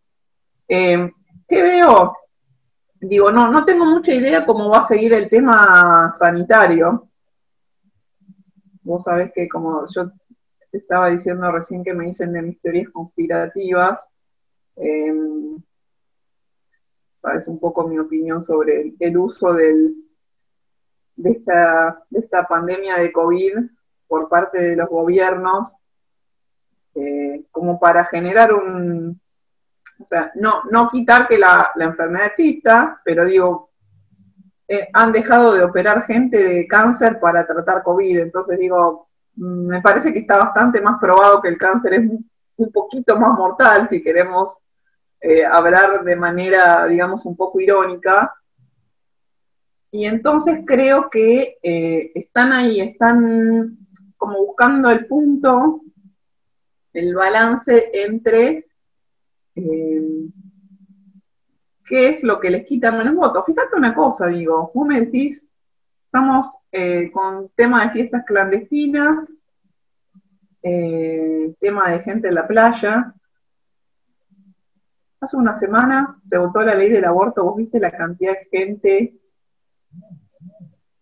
Eh, 0.67 1.11
¿Qué 1.47 1.61
veo? 1.61 2.15
digo, 2.99 3.31
no, 3.31 3.51
no 3.51 3.65
tengo 3.65 3.85
mucha 3.85 4.13
idea 4.13 4.45
cómo 4.45 4.69
va 4.69 4.79
a 4.79 4.87
seguir 4.87 5.13
el 5.13 5.29
tema 5.29 6.13
sanitario. 6.17 7.07
Vos 8.81 9.03
sabés 9.03 9.31
que 9.33 9.47
como 9.47 9.85
yo 9.87 10.11
estaba 10.77 11.09
diciendo 11.09 11.51
recién 11.51 11.83
que 11.83 11.93
me 11.93 12.05
dicen 12.05 12.31
de 12.33 12.41
mis 12.41 12.59
teorías 12.61 12.89
conspirativas, 12.89 14.07
em, 14.75 15.57
sabes 17.21 17.47
un 17.47 17.59
poco 17.59 17.87
mi 17.87 17.97
opinión 17.97 18.41
sobre 18.41 18.93
el, 18.99 19.17
uso 19.17 19.53
del, 19.53 19.95
de, 21.15 21.31
esta, 21.31 22.03
de 22.09 22.19
esta 22.19 22.43
pandemia 22.47 22.97
de 22.97 23.11
COVID 23.11 23.53
por 24.07 24.29
parte 24.29 24.61
de 24.61 24.75
los 24.75 24.87
gobiernos 24.89 25.75
eh, 26.95 27.43
como 27.51 27.79
para 27.79 28.05
generar 28.05 28.53
un, 28.53 29.19
o 29.99 30.05
sea, 30.05 30.31
no, 30.35 30.63
no 30.71 30.87
quitar 30.89 31.27
que 31.27 31.37
la, 31.37 31.71
enfermedad 31.79 32.27
exista, 32.27 33.01
pero 33.03 33.25
digo, 33.25 33.71
eh, 34.67 34.87
han 34.93 35.11
dejado 35.11 35.53
de 35.53 35.63
operar 35.63 36.03
gente 36.03 36.41
de 36.41 36.67
cáncer 36.67 37.19
para 37.19 37.45
tratar 37.45 37.83
COVID, 37.83 38.19
entonces 38.19 38.57
digo, 38.57 39.09
me 39.35 39.81
parece 39.81 40.13
que 40.13 40.19
está 40.19 40.37
bastante 40.37 40.81
más 40.81 40.99
probado 40.99 41.41
que 41.41 41.49
el 41.49 41.57
cáncer 41.57 41.93
es 41.95 42.11
un 42.57 42.71
poquito 42.71 43.17
más 43.19 43.37
mortal, 43.37 43.87
si 43.89 44.01
queremos 44.01 44.57
eh, 45.19 45.45
hablar 45.45 46.03
de 46.03 46.15
manera, 46.15 46.85
digamos, 46.87 47.25
un 47.25 47.35
poco 47.35 47.59
irónica. 47.59 48.33
Y 49.91 50.05
entonces 50.05 50.59
creo 50.65 51.09
que 51.09 51.57
eh, 51.63 52.11
están 52.15 52.51
ahí, 52.51 52.79
están 52.79 53.77
como 54.17 54.45
buscando 54.45 54.89
el 54.89 55.07
punto, 55.07 55.81
el 56.93 57.13
balance 57.13 57.89
entre 57.93 58.67
eh, 59.55 60.01
qué 61.85 62.09
es 62.09 62.23
lo 62.23 62.39
que 62.39 62.49
les 62.49 62.65
quita 62.65 62.91
menos 62.91 63.15
votos. 63.15 63.43
Fíjate 63.45 63.77
una 63.77 63.93
cosa, 63.93 64.27
digo, 64.27 64.71
vos 64.73 64.87
me 64.87 65.01
decís, 65.01 65.47
estamos 66.15 66.59
eh, 66.71 67.11
con 67.11 67.49
tema 67.55 67.83
de 67.83 67.91
fiestas 67.91 68.23
clandestinas, 68.25 69.33
eh, 70.63 71.53
tema 71.59 71.89
de 71.89 71.99
gente 72.03 72.29
en 72.29 72.35
la 72.35 72.47
playa. 72.47 73.13
Hace 75.19 75.35
una 75.35 75.55
semana 75.55 76.17
se 76.23 76.37
votó 76.37 76.63
la 76.63 76.73
ley 76.73 76.87
del 76.87 77.03
aborto, 77.03 77.43
vos 77.43 77.57
viste 77.57 77.81
la 77.81 77.91
cantidad 77.91 78.31
de 78.31 78.47
gente 78.49 79.19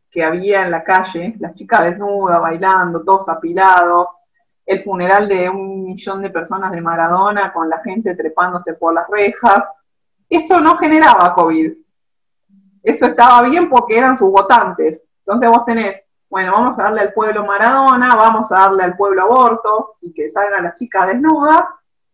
que 0.10 0.24
había 0.24 0.66
en 0.66 0.72
la 0.72 0.84
calle, 0.84 1.36
las 1.38 1.54
chicas 1.54 1.84
desnudas, 1.84 2.42
bailando, 2.42 3.04
todos 3.04 3.30
apilados, 3.30 4.08
el 4.66 4.82
funeral 4.82 5.28
de 5.28 5.48
un 5.48 5.84
millón 5.84 6.24
de 6.24 6.32
personas 6.32 6.72
de 6.72 6.82
Maradona 6.82 7.54
con 7.54 7.70
la 7.70 7.82
gente 7.84 8.16
trepándose 8.16 8.74
por 8.74 8.96
las 8.96 9.08
rejas. 9.08 9.64
Eso 10.28 10.60
no 10.60 10.76
generaba 10.76 11.36
COVID. 11.36 11.83
Eso 12.84 13.06
estaba 13.08 13.42
bien 13.44 13.70
porque 13.70 13.98
eran 13.98 14.18
sus 14.18 14.30
votantes. 14.30 15.02
Entonces 15.26 15.50
vos 15.50 15.66
tenés, 15.66 16.04
bueno, 16.30 16.52
vamos 16.52 16.78
a 16.78 16.84
darle 16.84 17.02
al 17.02 17.14
pueblo 17.14 17.46
Maradona, 17.46 18.16
vamos 18.16 18.52
a 18.52 18.60
darle 18.60 18.84
al 18.84 18.96
pueblo 18.96 19.24
aborto 19.24 19.96
y 20.02 20.14
que 20.14 20.30
salgan 20.30 20.66
las 20.66 20.76
chicas 20.76 21.08
desnudas, 21.08 21.66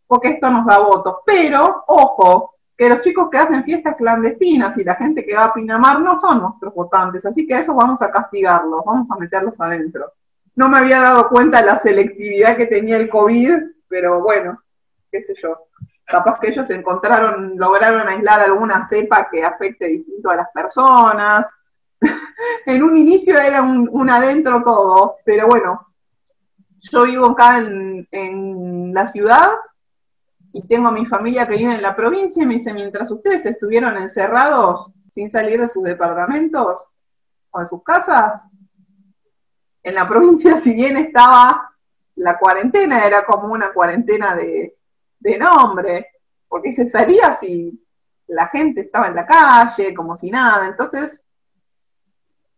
porque 0.08 0.30
esto 0.30 0.50
nos 0.50 0.66
da 0.66 0.80
votos. 0.80 1.18
Pero, 1.26 1.84
ojo, 1.88 2.54
que 2.78 2.88
los 2.88 3.02
chicos 3.02 3.28
que 3.30 3.40
hacen 3.40 3.64
fiestas 3.64 3.96
clandestinas 3.98 4.78
y 4.78 4.84
la 4.84 4.96
gente 4.96 5.26
que 5.26 5.36
va 5.36 5.46
a 5.46 5.54
Pinamar 5.54 6.00
no 6.00 6.16
son 6.18 6.42
nuestros 6.42 6.74
votantes, 6.74 7.26
así 7.26 7.46
que 7.46 7.60
eso 7.60 7.74
vamos 7.74 8.02
a 8.02 8.12
castigarlos, 8.12 8.86
vamos 8.86 9.10
a 9.12 9.16
meterlos 9.18 9.60
adentro 9.60 10.14
no 10.60 10.68
me 10.68 10.78
había 10.78 11.00
dado 11.00 11.30
cuenta 11.30 11.62
de 11.62 11.68
la 11.68 11.80
selectividad 11.80 12.58
que 12.58 12.66
tenía 12.66 12.98
el 12.98 13.10
COVID, 13.10 13.56
pero 13.88 14.22
bueno, 14.22 14.62
qué 15.10 15.24
sé 15.24 15.34
yo. 15.42 15.68
Capaz 16.10 16.40
que 16.40 16.50
ellos 16.50 16.70
encontraron, 16.72 17.54
lograron 17.56 18.08
aislar 18.08 18.40
alguna 18.40 18.88
cepa 18.88 19.30
que 19.30 19.44
afecte 19.44 19.86
distinto 19.86 20.32
a 20.32 20.38
las 20.38 20.50
personas. 20.52 21.48
en 22.66 22.84
un 22.84 22.98
inicio 22.98 23.38
era 23.38 23.62
un, 23.62 24.10
adentro 24.10 24.64
todos, 24.64 25.18
pero 25.24 25.48
bueno, 25.48 25.88
yo 26.80 27.04
vivo 27.04 27.28
acá 27.28 27.60
en, 27.60 28.94
la 28.94 29.06
ciudad 29.06 29.52
y 30.52 30.68
tengo 30.68 30.88
a 30.88 30.92
mi 30.92 31.06
familia 31.06 31.48
que 31.48 31.58
vive 31.58 31.76
en 31.76 31.82
la 31.82 31.96
provincia 31.96 32.42
y 32.42 32.48
me 32.48 32.56
dice, 32.56 32.74
mientras 32.74 33.12
ustedes 33.12 33.46
estuvieron 33.46 33.96
encerrados 33.98 34.90
sin 35.12 35.30
salir 35.30 35.62
de 35.62 35.68
sus 35.68 35.84
departamentos 35.84 36.90
o 37.52 37.60
de 37.60 37.68
sus 37.68 37.84
casas, 37.84 38.44
en 39.84 39.94
la 39.94 40.08
provincia, 40.08 40.58
si 40.62 40.74
bien 40.74 40.98
estaba 40.98 41.72
la 42.16 42.38
cuarentena, 42.40 43.06
era 43.06 43.26
como 43.26 43.54
una 43.54 43.72
cuarentena 43.72 44.36
de, 44.36 44.79
nombre, 45.22 46.08
porque 46.48 46.74
se 46.74 46.88
salía 46.88 47.36
si 47.36 47.86
la 48.28 48.48
gente 48.48 48.82
estaba 48.82 49.08
en 49.08 49.16
la 49.16 49.26
calle, 49.26 49.94
como 49.94 50.16
si 50.16 50.32
nada. 50.32 50.68
Entonces, 50.68 51.22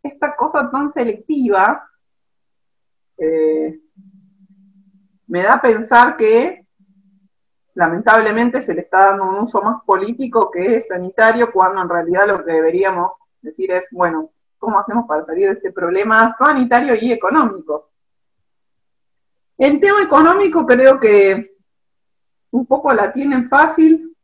esta 0.03 0.35
cosa 0.35 0.69
tan 0.71 0.93
selectiva, 0.93 1.87
eh, 3.17 3.79
me 5.27 5.43
da 5.43 5.53
a 5.53 5.61
pensar 5.61 6.17
que 6.17 6.65
lamentablemente 7.75 8.61
se 8.61 8.73
le 8.73 8.81
está 8.81 9.11
dando 9.11 9.29
un 9.29 9.35
uso 9.39 9.61
más 9.61 9.81
político 9.85 10.51
que 10.51 10.81
sanitario, 10.81 11.51
cuando 11.51 11.81
en 11.81 11.89
realidad 11.89 12.27
lo 12.27 12.43
que 12.43 12.51
deberíamos 12.51 13.11
decir 13.41 13.71
es, 13.71 13.87
bueno, 13.91 14.31
¿cómo 14.57 14.79
hacemos 14.79 15.05
para 15.07 15.23
salir 15.23 15.47
de 15.47 15.53
este 15.53 15.71
problema 15.71 16.35
sanitario 16.37 16.95
y 16.99 17.11
económico? 17.11 17.91
El 19.57 19.79
tema 19.79 20.01
económico 20.01 20.65
creo 20.65 20.99
que 20.99 21.50
un 22.51 22.65
poco 22.65 22.93
la 22.93 23.11
tienen 23.11 23.49
fácil 23.49 24.15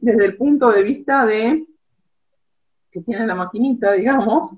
desde 0.00 0.26
el 0.26 0.36
punto 0.36 0.70
de 0.70 0.82
vista 0.82 1.24
de 1.24 1.66
que 2.90 3.00
tiene 3.02 3.26
la 3.26 3.34
maquinita, 3.34 3.92
digamos, 3.92 4.52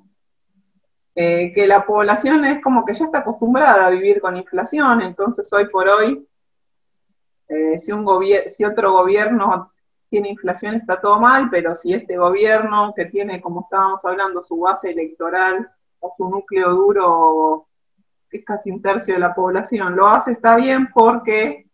eh, 1.15 1.53
que 1.53 1.67
la 1.67 1.85
población 1.85 2.45
es 2.45 2.63
como 2.63 2.85
que 2.85 2.95
ya 2.95 3.07
está 3.07 3.19
acostumbrada 3.19 3.87
a 3.87 3.91
vivir 3.91 4.21
con 4.21 4.37
inflación, 4.37 5.03
entonces 5.03 5.53
hoy 5.53 5.69
por 5.69 5.89
hoy, 5.89 6.27
eh, 7.49 7.79
si, 7.79 7.93
un 7.93 8.07
si 8.49 8.65
otro 8.65 8.93
gobierno 8.93 9.73
tiene 10.07 10.29
inflación 10.29 10.75
está 10.75 11.01
todo 11.01 11.19
mal, 11.19 11.49
pero 11.51 11.75
si 11.75 11.93
este 11.93 12.17
gobierno 12.17 12.93
que 12.95 13.07
tiene, 13.07 13.41
como 13.41 13.63
estábamos 13.63 14.05
hablando, 14.05 14.43
su 14.43 14.59
base 14.59 14.91
electoral 14.91 15.69
o 16.01 16.15
su 16.17 16.29
núcleo 16.29 16.71
duro, 16.71 17.67
que 18.31 18.39
es 18.39 18.45
casi 18.45 18.71
un 18.71 18.81
tercio 18.81 19.15
de 19.15 19.21
la 19.21 19.35
población, 19.35 19.97
lo 19.97 20.07
hace, 20.07 20.33
está 20.33 20.57
bien 20.57 20.89
porque 20.95 21.68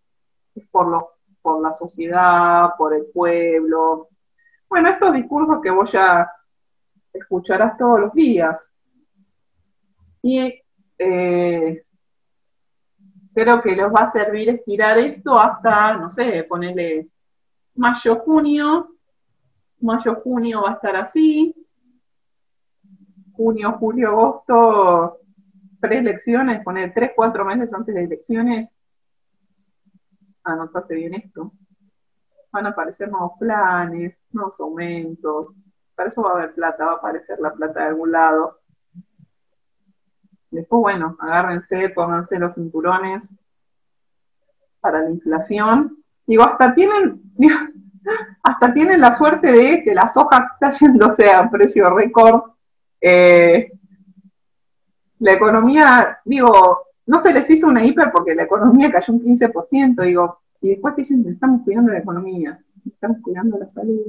por, 0.71 0.89
lo, 0.89 1.11
por 1.43 1.63
la 1.63 1.73
sociedad, 1.73 2.71
por 2.77 2.95
el 2.95 3.07
pueblo. 3.07 4.09
Bueno, 4.69 4.89
estos 4.89 5.13
discursos 5.13 5.61
que 5.63 5.71
vos 5.71 5.91
ya 5.93 6.31
escucharás 7.13 7.77
todos 7.77 8.01
los 8.01 8.13
días. 8.13 8.71
Y 10.23 10.61
eh, 10.99 11.85
creo 13.35 13.61
que 13.61 13.77
les 13.77 13.87
va 13.87 14.01
a 14.03 14.13
servir 14.13 14.49
estirar 14.49 14.99
esto 14.99 15.39
hasta, 15.39 15.97
no 15.97 16.11
sé, 16.11 16.45
ponerle 16.45 17.09
mayo, 17.75 18.17
junio. 18.17 18.91
Mayo, 19.81 20.15
junio 20.23 20.63
va 20.63 20.71
a 20.71 20.75
estar 20.75 20.97
así. 20.97 21.55
Junio, 23.33 23.73
julio, 23.79 24.09
agosto, 24.09 25.19
preelecciones, 25.81 26.63
poner 26.63 26.95
tres, 26.95 27.11
cuatro 27.15 27.45
meses 27.45 27.75
antes 27.75 27.95
de 27.95 28.05
elecciones. 28.05 28.75
Anotate 30.45 30.95
bien 30.95 31.15
esto. 31.15 31.53
Van 32.53 32.67
a 32.67 32.71
aparecer 32.71 33.11
nuevos 33.11 33.33
planes, 33.39 34.25
nuevos 34.31 34.61
aumentos, 34.61 35.49
para 35.95 36.09
eso 36.09 36.23
va 36.23 36.31
a 36.31 36.35
haber 36.35 36.55
plata, 36.55 36.85
va 36.85 36.93
a 36.93 36.97
aparecer 36.97 37.39
la 37.41 37.53
plata 37.53 37.81
de 37.81 37.87
algún 37.87 38.13
lado. 38.13 38.61
Después, 40.51 40.81
bueno, 40.81 41.17
agárrense, 41.19 41.89
pónganse 41.89 42.39
los 42.39 42.55
cinturones 42.55 43.35
para 44.81 45.03
la 45.03 45.11
inflación. 45.11 46.05
Digo, 46.27 46.45
hasta 46.45 46.75
tienen, 46.75 47.23
hasta 48.43 48.73
tienen 48.73 49.01
la 49.01 49.17
suerte 49.17 49.53
de 49.53 49.83
que 49.83 49.95
la 49.95 50.09
soja 50.09 50.51
está 50.53 50.71
yéndose 50.71 51.31
a 51.31 51.51
precio 51.51 51.91
récord. 51.91 52.53
Eh, 53.01 53.73
la 55.19 55.33
economía, 55.33 56.21
digo, 56.25 56.87
no 57.07 57.21
se 57.21 57.33
les 57.33 57.49
hizo 57.51 57.67
una 57.67 57.85
hiper 57.85 58.11
porque 58.13 58.35
la 58.35 58.45
economía 58.45 58.91
cayó 58.91 59.13
un 59.13 59.23
15%, 59.23 60.03
digo, 60.03 60.39
y 60.61 60.71
después 60.71 60.95
te 60.95 61.03
dicen, 61.03 61.25
estamos 61.29 61.63
cuidando 61.63 61.93
la 61.93 61.99
economía, 61.99 62.59
estamos 62.87 63.19
cuidando 63.23 63.59
la 63.59 63.69
salud 63.69 64.01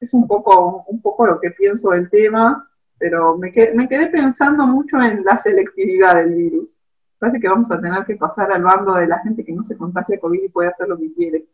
es 0.00 0.14
un 0.14 0.26
poco, 0.26 0.84
un 0.88 1.00
poco 1.00 1.26
lo 1.26 1.40
que 1.40 1.50
pienso 1.50 1.90
del 1.90 2.10
tema, 2.10 2.68
pero 2.98 3.36
me 3.36 3.52
quedé, 3.52 3.74
me 3.74 3.88
quedé 3.88 4.06
pensando 4.08 4.66
mucho 4.66 5.00
en 5.00 5.24
la 5.24 5.38
selectividad 5.38 6.16
del 6.16 6.34
virus. 6.34 6.76
Parece 7.18 7.40
que 7.40 7.48
vamos 7.48 7.70
a 7.70 7.80
tener 7.80 8.04
que 8.04 8.16
pasar 8.16 8.52
al 8.52 8.62
bando 8.62 8.94
de 8.94 9.06
la 9.06 9.18
gente 9.20 9.44
que 9.44 9.52
no 9.52 9.64
se 9.64 9.76
contagia 9.76 10.18
COVID 10.20 10.42
y 10.42 10.48
puede 10.48 10.68
hacer 10.68 10.88
lo 10.88 10.98
que 10.98 11.12
quiere. 11.14 11.46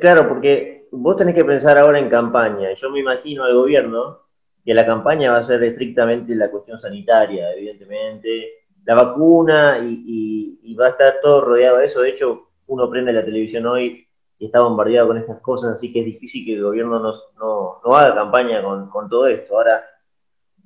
Claro, 0.00 0.28
porque 0.28 0.88
vos 0.92 1.16
tenés 1.16 1.34
que 1.34 1.44
pensar 1.44 1.78
ahora 1.78 1.98
en 1.98 2.08
campaña. 2.08 2.72
Yo 2.74 2.90
me 2.90 3.00
imagino 3.00 3.44
al 3.44 3.54
gobierno 3.54 4.18
que 4.64 4.74
la 4.74 4.86
campaña 4.86 5.30
va 5.30 5.38
a 5.38 5.44
ser 5.44 5.62
estrictamente 5.62 6.34
la 6.34 6.50
cuestión 6.50 6.80
sanitaria, 6.80 7.52
evidentemente, 7.52 8.64
la 8.84 8.94
vacuna 8.94 9.78
y, 9.78 10.74
va 10.78 10.86
a 10.86 10.90
estar 10.90 11.20
todo 11.22 11.42
rodeado 11.42 11.78
de 11.78 11.86
eso. 11.86 12.00
De 12.00 12.10
hecho, 12.10 12.48
uno 12.66 12.90
prende 12.90 13.12
la 13.12 13.24
televisión 13.24 13.64
hoy 13.66 14.08
y 14.38 14.46
está 14.46 14.60
bombardeado 14.60 15.08
con 15.08 15.18
estas 15.18 15.40
cosas, 15.40 15.76
así 15.76 15.92
que 15.92 16.00
es 16.00 16.06
difícil 16.06 16.44
que 16.44 16.54
el 16.54 16.64
gobierno 16.64 16.98
no, 17.38 17.94
haga 17.94 18.12
campaña 18.14 18.60
con, 18.62 19.08
todo 19.08 19.28
esto. 19.28 19.56
Ahora, 19.56 19.84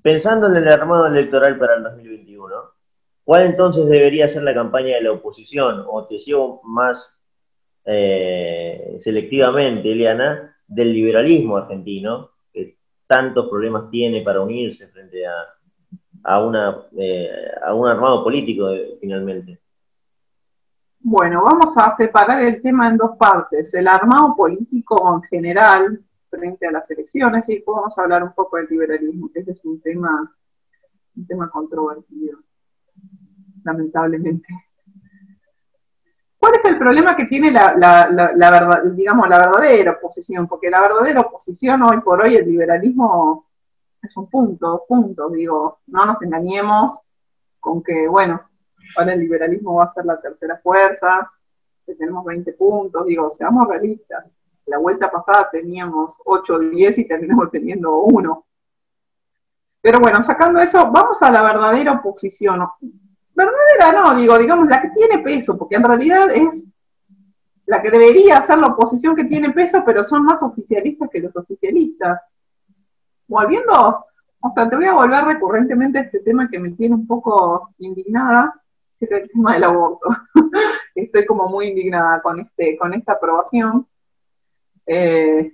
pensando 0.01 0.47
en 0.47 0.57
el 0.57 0.69
armado 0.69 1.09
electoral 1.09 1.59
para 1.59 1.75
el 1.75 1.83
2021, 1.83 2.55
¿cuál 3.25 3.43
entonces 3.43 3.87
debería 3.87 4.29
ser 4.31 4.45
la 4.45 4.55
campaña 4.55 4.95
de 4.95 5.03
la 5.03 5.13
oposición? 5.13 5.85
O 5.87 6.07
te 6.07 6.19
llevo 6.19 6.63
más 6.65 7.21
eh, 7.85 8.97
selectivamente, 9.01 9.93
Eliana, 9.93 10.57
del 10.67 10.95
liberalismo 10.95 11.59
argentino, 11.59 12.31
tantos 13.09 13.49
problemas 13.49 13.91
tiene 13.91 14.23
para 14.23 14.41
unirse 14.41 14.87
frente 14.89 15.27
a, 15.27 15.33
a, 16.23 16.45
una, 16.45 16.85
eh, 16.97 17.51
a 17.65 17.75
un 17.75 17.89
armado 17.89 18.23
político 18.23 18.69
finalmente. 19.01 19.59
Bueno, 21.01 21.43
vamos 21.43 21.77
a 21.77 21.91
separar 21.93 22.43
el 22.43 22.61
tema 22.61 22.89
en 22.89 22.99
dos 22.99 23.17
partes. 23.17 23.73
El 23.73 23.89
armado 23.89 24.37
político 24.37 25.15
en 25.15 25.23
general 25.23 26.05
frente 26.29 26.67
a 26.67 26.73
las 26.73 26.91
elecciones 26.91 27.49
y 27.49 27.55
después 27.55 27.77
vamos 27.77 27.97
a 27.97 28.03
hablar 28.03 28.23
un 28.23 28.35
poco 28.35 28.59
del 28.59 28.67
liberalismo, 28.69 29.31
que 29.33 29.41
ese 29.41 29.53
es 29.53 29.65
un 29.65 29.81
tema, 29.81 30.37
un 31.17 31.27
tema 31.27 31.49
controvertido, 31.51 32.39
lamentablemente. 33.65 34.49
¿Cuál 36.49 36.61
es 36.61 36.65
el 36.65 36.79
problema 36.79 37.15
que 37.15 37.27
tiene 37.27 37.51
la, 37.51 38.81
digamos, 38.95 39.29
la 39.29 39.37
verdadera 39.37 39.93
oposición? 39.93 40.49
Porque 40.49 40.71
la 40.71 40.81
verdadera 40.81 41.21
oposición 41.21 41.83
hoy 41.83 42.01
por 42.01 42.23
hoy, 42.23 42.37
el 42.37 42.47
liberalismo 42.47 43.45
es 44.01 44.17
un 44.17 44.31
punto, 44.31 44.67
dos 44.67 44.81
puntos, 44.89 45.31
digo, 45.35 45.81
no 45.89 46.07
nos 46.07 46.23
engañemos 46.23 47.01
con 47.61 47.83
que, 47.83 48.09
bueno, 48.09 48.41
ahora 48.97 49.13
el 49.13 49.21
liberalismo 49.21 49.75
va 49.75 49.85
a 49.85 49.89
ser 49.93 50.07
la 50.07 50.19
tercera 50.23 50.57
fuerza, 50.57 51.31
que 51.85 51.95
tenemos 51.97 52.25
20 52.25 52.51
puntos, 52.55 53.05
digo, 53.05 53.29
seamos 53.29 53.69
realistas. 53.69 54.25
La 54.65 54.79
vuelta 54.79 55.11
pasada 55.11 55.51
teníamos 55.53 56.17
8 56.25 56.55
o 56.55 56.59
10 56.61 56.97
y 56.97 57.07
terminamos 57.07 57.51
teniendo 57.51 57.99
uno. 57.99 58.47
Pero 59.83 60.01
bueno, 60.01 60.23
sacando 60.23 60.61
eso, 60.61 60.91
vamos 60.91 61.21
a 61.21 61.31
la 61.31 61.43
verdadera 61.43 61.93
oposición. 61.93 62.67
Verdadera 63.39 64.03
no, 64.03 64.17
digo, 64.17 64.37
digamos, 64.37 64.69
la 64.69 64.83
que 64.83 64.91
tiene 64.91 65.21
peso, 65.21 65.57
porque 65.57 65.77
en 65.77 65.85
realidad 65.85 66.29
es 66.35 66.67
la 67.67 67.81
que 67.81 67.91
debería 67.91 68.43
ser 68.43 68.59
la 68.59 68.67
oposición 68.67 69.15
que 69.15 69.25
tiene 69.25 69.51
peso, 69.51 69.85
pero 69.87 70.03
son 70.03 70.25
más 70.25 70.43
oficialistas 70.43 71.09
que 71.09 71.21
los 71.21 71.37
oficialistas. 71.37 72.21
Volviendo, 73.29 74.07
o 74.41 74.51
sea, 74.51 74.69
te 74.69 74.75
voy 74.75 74.87
a 74.87 74.95
volver 74.95 75.25
recurrentemente 75.25 76.01
a 76.01 76.03
este 76.03 76.19
tema 76.19 76.49
que 76.51 76.59
me 76.59 76.71
tiene 76.71 76.97
un 76.97 77.07
poco 77.07 77.75
indignada, 77.79 78.61
que 78.99 79.05
es 79.05 79.13
el 79.13 79.31
tema 79.31 79.55
del 79.55 79.65
aborto. 79.65 80.09
Estoy 80.97 81.25
como 81.25 81.49
muy 81.49 81.69
indignada 81.69 82.21
con, 82.21 82.41
este, 82.41 82.77
con 82.77 82.93
esta 82.93 83.13
aprobación. 83.13 83.87
Eh, 84.85 85.53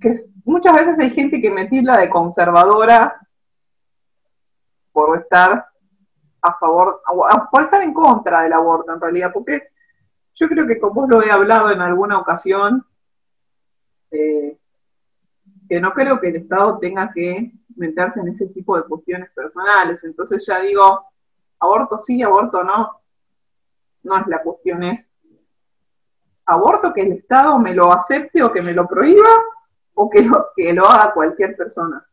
que 0.00 0.14
muchas 0.44 0.74
veces 0.74 0.98
hay 0.98 1.10
gente 1.10 1.40
que 1.40 1.50
me 1.50 1.66
tilda 1.66 1.98
de 1.98 2.10
conservadora 2.10 3.20
por 4.92 5.18
estar 5.18 5.66
a 6.42 6.58
favor, 6.58 7.02
por 7.50 7.62
estar 7.62 7.82
en 7.82 7.92
contra 7.92 8.42
del 8.42 8.52
aborto 8.52 8.92
en 8.92 9.00
realidad, 9.00 9.30
porque 9.32 9.68
yo 10.34 10.48
creo 10.48 10.66
que 10.66 10.80
como 10.80 11.06
lo 11.06 11.22
he 11.22 11.30
hablado 11.30 11.70
en 11.70 11.80
alguna 11.80 12.18
ocasión, 12.18 12.86
eh, 14.10 14.58
que 15.68 15.80
no 15.80 15.92
creo 15.92 16.20
que 16.20 16.28
el 16.28 16.36
Estado 16.36 16.78
tenga 16.78 17.12
que 17.12 17.52
meterse 17.76 18.20
en 18.20 18.28
ese 18.28 18.46
tipo 18.48 18.76
de 18.76 18.84
cuestiones 18.84 19.30
personales. 19.30 20.02
Entonces 20.02 20.44
ya 20.46 20.60
digo, 20.60 21.04
aborto 21.58 21.98
sí, 21.98 22.22
aborto 22.22 22.64
no. 22.64 23.00
No 24.02 24.18
es 24.18 24.26
la 24.26 24.42
cuestión, 24.42 24.82
es 24.82 25.06
aborto 26.46 26.92
que 26.92 27.02
el 27.02 27.12
Estado 27.12 27.58
me 27.58 27.74
lo 27.74 27.92
acepte 27.92 28.42
o 28.42 28.52
que 28.52 28.62
me 28.62 28.72
lo 28.72 28.88
prohíba 28.88 29.28
o 29.94 30.08
que 30.08 30.22
lo, 30.22 30.48
que 30.56 30.72
lo 30.72 30.88
haga 30.88 31.12
cualquier 31.12 31.56
persona. 31.56 32.04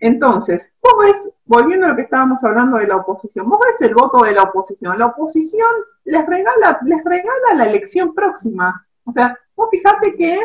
Entonces, 0.00 0.72
vos 0.82 0.94
ves, 1.00 1.30
volviendo 1.44 1.86
a 1.86 1.90
lo 1.90 1.96
que 1.96 2.02
estábamos 2.02 2.42
hablando 2.42 2.78
de 2.78 2.86
la 2.86 2.96
oposición, 2.96 3.48
vos 3.48 3.58
ves 3.64 3.80
el 3.86 3.94
voto 3.94 4.24
de 4.24 4.32
la 4.32 4.44
oposición. 4.44 4.98
La 4.98 5.06
oposición 5.06 5.68
les 6.04 6.26
regala, 6.26 6.80
les 6.84 7.04
regala 7.04 7.54
la 7.54 7.66
elección 7.66 8.14
próxima. 8.14 8.86
O 9.04 9.12
sea, 9.12 9.38
vos 9.54 9.68
fijate 9.70 10.16
que 10.16 10.40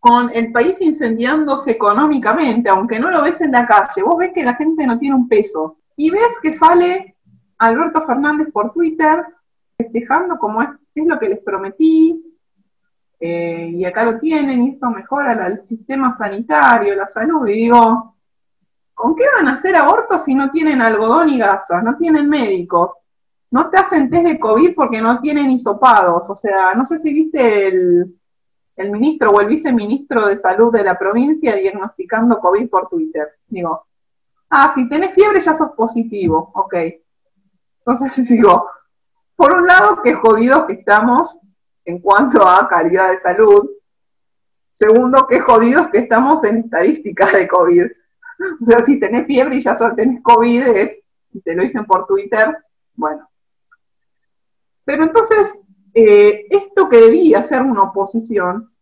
con 0.00 0.30
el 0.34 0.50
país 0.50 0.80
incendiándose 0.80 1.70
económicamente, 1.70 2.68
aunque 2.68 2.98
no 2.98 3.10
lo 3.10 3.22
ves 3.22 3.40
en 3.40 3.52
la 3.52 3.64
calle, 3.66 4.02
vos 4.02 4.18
ves 4.18 4.32
que 4.34 4.44
la 4.44 4.54
gente 4.54 4.84
no 4.84 4.98
tiene 4.98 5.14
un 5.14 5.28
peso 5.28 5.76
y 5.94 6.10
ves 6.10 6.40
que 6.42 6.52
sale 6.52 7.16
Alberto 7.58 8.04
Fernández 8.04 8.48
por 8.52 8.72
Twitter 8.72 9.24
festejando 9.76 10.38
como 10.38 10.60
es, 10.62 10.68
es 10.96 11.06
lo 11.06 11.18
que 11.20 11.28
les 11.28 11.38
prometí, 11.40 12.32
eh, 13.24 13.68
y 13.70 13.84
acá 13.84 14.04
lo 14.04 14.18
tienen, 14.18 14.62
y 14.64 14.70
esto 14.70 14.90
mejora 14.90 15.46
el 15.46 15.64
sistema 15.64 16.10
sanitario, 16.10 16.96
la 16.96 17.06
salud, 17.06 17.46
y 17.46 17.52
digo, 17.52 18.11
¿Con 18.94 19.14
qué 19.14 19.24
van 19.34 19.48
a 19.48 19.54
hacer 19.54 19.74
abortos 19.76 20.24
si 20.24 20.34
no 20.34 20.50
tienen 20.50 20.80
algodón 20.80 21.28
y 21.28 21.38
gasas, 21.38 21.82
no 21.82 21.96
tienen 21.96 22.28
médicos? 22.28 22.94
No 23.50 23.68
te 23.68 23.78
hacen 23.78 24.08
test 24.10 24.24
de 24.24 24.38
COVID 24.38 24.74
porque 24.74 25.00
no 25.00 25.18
tienen 25.20 25.50
hisopados. 25.50 26.28
O 26.28 26.34
sea, 26.34 26.74
no 26.74 26.86
sé 26.86 26.98
si 26.98 27.12
viste 27.12 27.68
el, 27.68 28.14
el 28.76 28.90
ministro 28.90 29.30
o 29.30 29.40
el 29.40 29.48
viceministro 29.48 30.26
de 30.26 30.36
salud 30.36 30.72
de 30.72 30.84
la 30.84 30.98
provincia 30.98 31.54
diagnosticando 31.54 32.40
COVID 32.40 32.68
por 32.68 32.88
Twitter. 32.88 33.28
Digo, 33.46 33.86
ah, 34.50 34.72
si 34.74 34.88
tenés 34.88 35.14
fiebre 35.14 35.40
ya 35.40 35.54
sos 35.54 35.72
positivo, 35.76 36.50
ok. 36.54 36.74
Entonces 37.84 38.28
digo, 38.28 38.66
por 39.36 39.52
un 39.52 39.66
lado, 39.66 40.00
qué 40.02 40.14
jodidos 40.14 40.64
que 40.66 40.74
estamos 40.74 41.38
en 41.84 42.00
cuanto 42.00 42.46
a 42.46 42.68
calidad 42.68 43.10
de 43.10 43.18
salud. 43.18 43.68
Segundo, 44.70 45.26
qué 45.28 45.40
jodidos 45.40 45.88
que 45.88 45.98
estamos 45.98 46.44
en 46.44 46.58
estadísticas 46.58 47.32
de 47.32 47.48
COVID. 47.48 47.86
O 48.60 48.64
sea, 48.64 48.84
si 48.84 48.98
tenés 48.98 49.26
fiebre 49.26 49.56
y 49.56 49.62
ya 49.62 49.76
solo 49.76 49.94
tenés 49.94 50.22
COVID, 50.22 50.62
es, 50.62 50.98
y 51.32 51.40
te 51.40 51.54
lo 51.54 51.62
dicen 51.62 51.84
por 51.84 52.06
Twitter, 52.06 52.56
bueno. 52.94 53.28
Pero 54.84 55.04
entonces, 55.04 55.58
eh, 55.94 56.46
esto 56.50 56.88
que 56.88 57.00
debía 57.00 57.42
ser 57.42 57.62
una 57.62 57.84
oposición, 57.84 58.72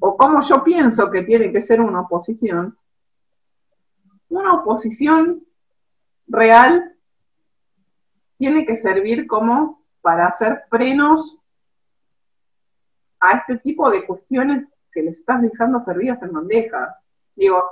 o 0.00 0.16
como 0.16 0.40
yo 0.40 0.62
pienso 0.62 1.10
que 1.10 1.22
tiene 1.22 1.52
que 1.52 1.60
ser 1.60 1.80
una 1.80 2.02
oposición, 2.02 2.76
una 4.28 4.54
oposición 4.54 5.44
real 6.26 6.94
tiene 8.36 8.64
que 8.64 8.76
servir 8.76 9.26
como 9.26 9.82
para 10.00 10.26
hacer 10.26 10.64
frenos 10.70 11.36
a 13.20 13.38
este 13.38 13.56
tipo 13.58 13.90
de 13.90 14.06
cuestiones 14.06 14.64
que 14.92 15.02
le 15.02 15.10
estás 15.10 15.42
dejando 15.42 15.82
servidas 15.82 16.22
en 16.22 16.32
bandeja. 16.32 16.96
Digo, 17.34 17.64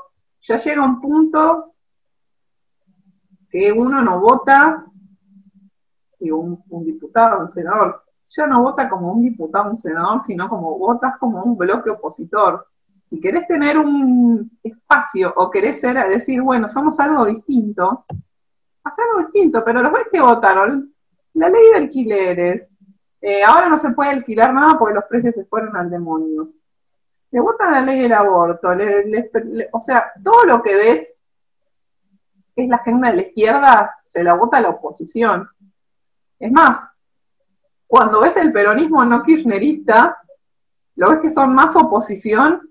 ya 0.46 0.56
llega 0.58 0.84
un 0.84 1.00
punto 1.00 1.74
que 3.50 3.72
uno 3.72 4.02
no 4.02 4.20
vota, 4.20 4.86
digo, 6.20 6.38
un, 6.38 6.62
un 6.68 6.84
diputado, 6.84 7.40
un 7.40 7.50
senador, 7.50 8.04
ya 8.28 8.46
no 8.46 8.62
vota 8.62 8.88
como 8.88 9.12
un 9.12 9.22
diputado, 9.22 9.70
un 9.70 9.76
senador, 9.76 10.20
sino 10.22 10.48
como 10.48 10.78
votas 10.78 11.16
como 11.18 11.42
un 11.42 11.56
bloque 11.56 11.90
opositor. 11.90 12.66
Si 13.04 13.20
querés 13.20 13.46
tener 13.46 13.78
un 13.78 14.58
espacio 14.62 15.32
o 15.36 15.50
querés 15.50 15.80
ser, 15.80 15.96
decir, 16.08 16.42
bueno, 16.42 16.68
somos 16.68 16.98
algo 17.00 17.24
distinto, 17.24 18.04
haz 18.84 18.98
algo 18.98 19.28
distinto, 19.28 19.64
pero 19.64 19.82
los 19.82 19.92
ves 19.92 20.06
que 20.12 20.20
votaron 20.20 20.92
la 21.34 21.48
ley 21.48 21.62
de 21.72 21.76
alquileres. 21.76 22.70
Eh, 23.20 23.42
ahora 23.42 23.68
no 23.68 23.78
se 23.78 23.90
puede 23.90 24.10
alquilar 24.10 24.52
nada 24.52 24.78
porque 24.78 24.94
los 24.94 25.04
precios 25.04 25.34
se 25.34 25.44
fueron 25.44 25.76
al 25.76 25.90
demonio. 25.90 26.50
Le 27.30 27.40
votan 27.40 27.72
la 27.72 27.82
ley 27.82 28.00
del 28.00 28.12
aborto, 28.12 28.68
o 29.72 29.80
sea, 29.80 30.12
todo 30.22 30.44
lo 30.44 30.62
que 30.62 30.74
ves 30.74 31.16
es 32.54 32.68
la 32.68 32.76
agenda 32.76 33.10
de 33.10 33.16
la 33.16 33.22
izquierda, 33.22 33.96
se 34.04 34.24
la 34.24 34.34
vota 34.34 34.60
la 34.60 34.70
oposición. 34.70 35.48
Es 36.38 36.50
más, 36.50 36.86
cuando 37.86 38.20
ves 38.20 38.36
el 38.36 38.52
peronismo 38.52 39.04
no 39.04 39.22
kirchnerista, 39.22 40.18
lo 40.96 41.10
ves 41.10 41.20
que 41.20 41.30
son 41.30 41.54
más 41.54 41.76
oposición 41.76 42.70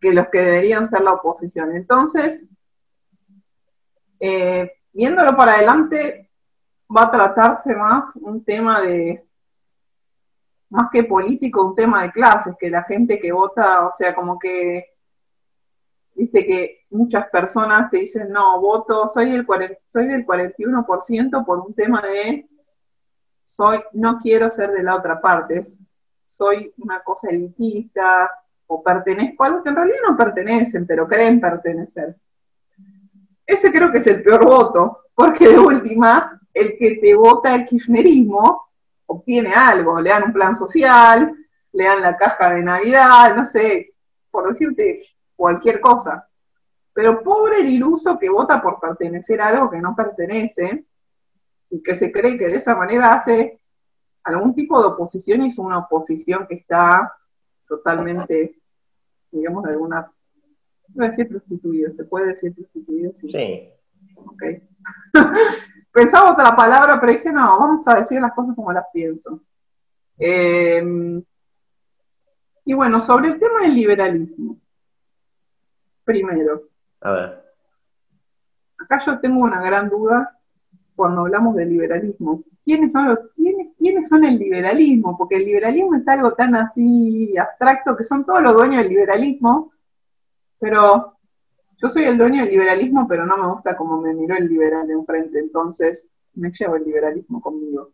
que 0.00 0.12
los 0.12 0.28
que 0.28 0.40
deberían 0.40 0.88
ser 0.88 1.02
la 1.02 1.14
oposición. 1.14 1.74
Entonces, 1.74 2.46
eh, 4.20 4.70
viéndolo 4.92 5.36
para 5.36 5.54
adelante, 5.54 6.30
va 6.94 7.04
a 7.04 7.10
tratarse 7.10 7.74
más 7.74 8.14
un 8.16 8.44
tema 8.44 8.80
de, 8.80 9.26
más 10.70 10.88
que 10.92 11.04
político, 11.04 11.64
un 11.64 11.74
tema 11.74 12.02
de 12.02 12.12
clases, 12.12 12.54
que 12.58 12.70
la 12.70 12.82
gente 12.84 13.18
que 13.18 13.32
vota, 13.32 13.86
o 13.86 13.90
sea, 13.90 14.14
como 14.14 14.38
que, 14.38 14.86
viste 16.14 16.46
que 16.46 16.84
muchas 16.90 17.28
personas 17.30 17.90
te 17.90 17.98
dicen, 17.98 18.30
no, 18.30 18.60
voto, 18.60 19.08
soy, 19.08 19.32
el 19.32 19.46
soy 19.86 20.08
del 20.08 20.26
41% 20.26 21.44
por 21.44 21.60
un 21.60 21.74
tema 21.74 22.00
de 22.02 22.48
soy, 23.44 23.80
no 23.92 24.18
quiero 24.18 24.50
ser 24.50 24.72
de 24.72 24.82
la 24.82 24.96
otra 24.96 25.20
parte, 25.20 25.64
soy 26.26 26.72
una 26.78 27.00
cosa 27.02 27.28
elitista 27.28 28.30
o 28.66 28.82
pertenezco 28.82 29.44
a 29.44 29.46
algo 29.48 29.62
que 29.62 29.68
en 29.68 29.76
realidad 29.76 29.98
no 30.08 30.16
pertenecen, 30.16 30.86
pero 30.86 31.06
creen 31.06 31.40
pertenecer. 31.40 32.16
Ese 33.46 33.70
creo 33.70 33.92
que 33.92 33.98
es 33.98 34.06
el 34.06 34.22
peor 34.22 34.44
voto, 34.44 35.00
porque 35.14 35.48
de 35.48 35.58
última, 35.58 36.40
el 36.52 36.76
que 36.78 36.96
te 36.96 37.14
vota 37.14 37.54
el 37.54 37.64
kirchnerismo 37.66 38.64
obtiene 39.06 39.52
algo, 39.54 40.00
le 40.00 40.10
dan 40.10 40.24
un 40.24 40.32
plan 40.32 40.56
social, 40.56 41.34
le 41.72 41.84
dan 41.84 42.02
la 42.02 42.16
caja 42.16 42.54
de 42.54 42.62
Navidad, 42.62 43.34
no 43.36 43.44
sé, 43.46 43.94
por 44.30 44.48
decirte 44.48 45.02
cualquier 45.36 45.80
cosa. 45.80 46.28
Pero 46.92 47.22
pobre 47.22 47.60
el 47.60 47.68
iluso 47.68 48.18
que 48.18 48.30
vota 48.30 48.62
por 48.62 48.80
pertenecer 48.80 49.40
a 49.40 49.48
algo 49.48 49.70
que 49.70 49.80
no 49.80 49.94
pertenece, 49.96 50.86
y 51.74 51.82
que 51.82 51.94
se 51.96 52.12
cree 52.12 52.36
que 52.38 52.46
de 52.46 52.56
esa 52.56 52.76
manera 52.76 53.14
hace 53.14 53.60
algún 54.22 54.54
tipo 54.54 54.80
de 54.80 54.86
oposición 54.86 55.42
y 55.42 55.48
es 55.48 55.58
una 55.58 55.78
oposición 55.78 56.46
que 56.46 56.54
está 56.54 57.12
totalmente, 57.66 58.60
digamos, 59.32 59.64
de 59.64 59.70
alguna, 59.70 60.12
no 60.94 61.08
prostituida, 61.28 61.92
¿se 61.92 62.04
puede 62.04 62.28
decir 62.28 62.54
prostituida? 62.54 63.12
Sí. 63.12 63.70
Ok. 64.14 64.42
Pensaba 65.92 66.32
otra 66.32 66.56
palabra, 66.56 67.00
pero 67.00 67.12
dije, 67.12 67.30
no, 67.30 67.58
vamos 67.58 67.86
a 67.86 67.94
decir 67.96 68.20
las 68.20 68.32
cosas 68.32 68.56
como 68.56 68.72
las 68.72 68.86
pienso. 68.92 69.42
Em, 70.18 71.22
y 72.64 72.74
bueno, 72.74 73.00
sobre 73.00 73.28
el 73.28 73.38
tema 73.38 73.62
del 73.62 73.74
liberalismo. 73.74 74.58
Primero. 76.04 76.62
A 77.00 77.12
ver. 77.12 77.44
Acá 78.78 78.98
yo 79.06 79.20
tengo 79.20 79.40
una 79.40 79.62
gran 79.62 79.88
duda 79.88 80.38
cuando 80.96 81.22
hablamos 81.22 81.54
del 81.56 81.70
liberalismo. 81.70 82.42
¿Quiénes 82.64 82.92
son, 82.92 83.08
los, 83.08 83.18
quiénes, 83.78 84.08
son 84.08 84.24
el 84.24 84.38
liberalismo? 84.38 85.16
Porque 85.16 85.36
el 85.36 85.44
liberalismo 85.44 85.94
es 85.96 86.08
algo 86.08 86.32
tan 86.32 86.54
así 86.54 87.36
abstracto 87.36 87.96
que 87.96 88.04
son 88.04 88.24
todos 88.24 88.42
los 88.42 88.54
dueños 88.54 88.78
del 88.78 88.88
liberalismo, 88.88 89.72
pero 90.58 91.13
yo 91.76 91.88
soy 91.88 92.04
el 92.04 92.18
dueño 92.18 92.42
del 92.42 92.50
liberalismo, 92.50 93.06
pero 93.08 93.26
no 93.26 93.36
me 93.36 93.52
gusta 93.52 93.76
como 93.76 94.00
me 94.00 94.14
miró 94.14 94.36
el 94.36 94.48
liberal 94.48 94.86
de 94.86 94.94
enfrente, 94.94 95.38
entonces 95.38 96.06
me 96.34 96.50
llevo 96.50 96.76
el 96.76 96.84
liberalismo 96.84 97.40
conmigo. 97.40 97.90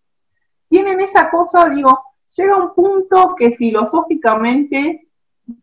Tienen 0.69 1.01
esa 1.01 1.31
cosa, 1.31 1.69
digo, 1.69 1.99
llega 2.37 2.57
un 2.57 2.75
punto 2.75 3.35
que 3.37 3.53
filosóficamente 3.53 5.09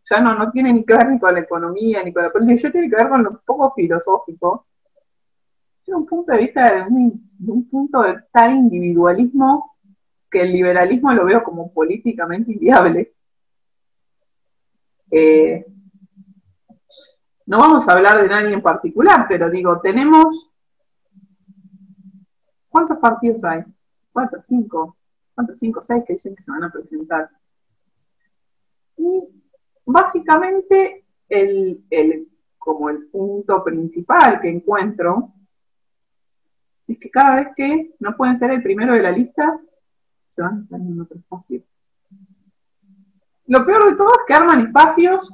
ya 0.08 0.20
no, 0.20 0.34
no 0.34 0.50
tiene 0.50 0.72
ni 0.72 0.84
que 0.84 0.94
ver 0.94 1.08
ni 1.08 1.18
con 1.18 1.32
la 1.32 1.40
economía, 1.40 2.02
ni 2.02 2.12
con 2.12 2.24
la 2.24 2.30
política, 2.30 2.68
ya 2.68 2.72
tiene 2.72 2.90
que 2.90 2.96
ver 2.96 3.08
con 3.08 3.22
lo 3.22 3.40
poco 3.44 3.72
filosófico, 3.74 4.66
un 5.94 6.06
punto 6.06 6.32
de 6.32 6.38
vista 6.38 6.74
de 6.74 6.82
un, 6.82 7.68
punto 7.70 8.02
de 8.02 8.16
tal 8.30 8.56
individualismo 8.56 9.76
que 10.30 10.42
el 10.42 10.52
liberalismo 10.52 11.12
lo 11.12 11.24
veo 11.24 11.42
como 11.42 11.72
políticamente 11.72 12.52
inviable. 12.52 13.12
Eh, 15.10 15.64
no 17.48 17.58
vamos 17.58 17.88
a 17.88 17.92
hablar 17.92 18.20
de 18.20 18.28
nadie 18.28 18.52
en 18.52 18.60
particular, 18.60 19.24
pero 19.26 19.48
digo, 19.48 19.80
tenemos... 19.80 20.50
¿Cuántos 22.68 22.98
partidos 22.98 23.42
hay? 23.42 23.64
¿Cuatro, 24.12 24.42
cinco? 24.42 24.98
¿Cuántos? 25.34 25.58
Cinco, 25.58 25.80
seis 25.80 26.04
que 26.06 26.12
dicen 26.12 26.36
que 26.36 26.42
se 26.42 26.50
van 26.50 26.64
a 26.64 26.70
presentar. 26.70 27.30
Y 28.98 29.30
básicamente 29.86 31.06
el, 31.26 31.82
el, 31.88 32.28
como 32.58 32.90
el 32.90 33.06
punto 33.06 33.64
principal 33.64 34.42
que 34.42 34.50
encuentro 34.50 35.32
es 36.86 36.98
que 36.98 37.10
cada 37.10 37.36
vez 37.36 37.48
que 37.56 37.94
no 37.98 38.14
pueden 38.14 38.36
ser 38.36 38.50
el 38.50 38.62
primero 38.62 38.92
de 38.92 39.02
la 39.02 39.10
lista, 39.10 39.58
se 40.28 40.42
van 40.42 40.58
a 40.58 40.62
estar 40.64 40.80
en 40.80 41.00
otro 41.00 41.16
espacio. 41.16 41.62
Lo 43.46 43.64
peor 43.64 43.86
de 43.86 43.96
todo 43.96 44.10
es 44.10 44.20
que 44.26 44.34
arman 44.34 44.66
espacios 44.66 45.32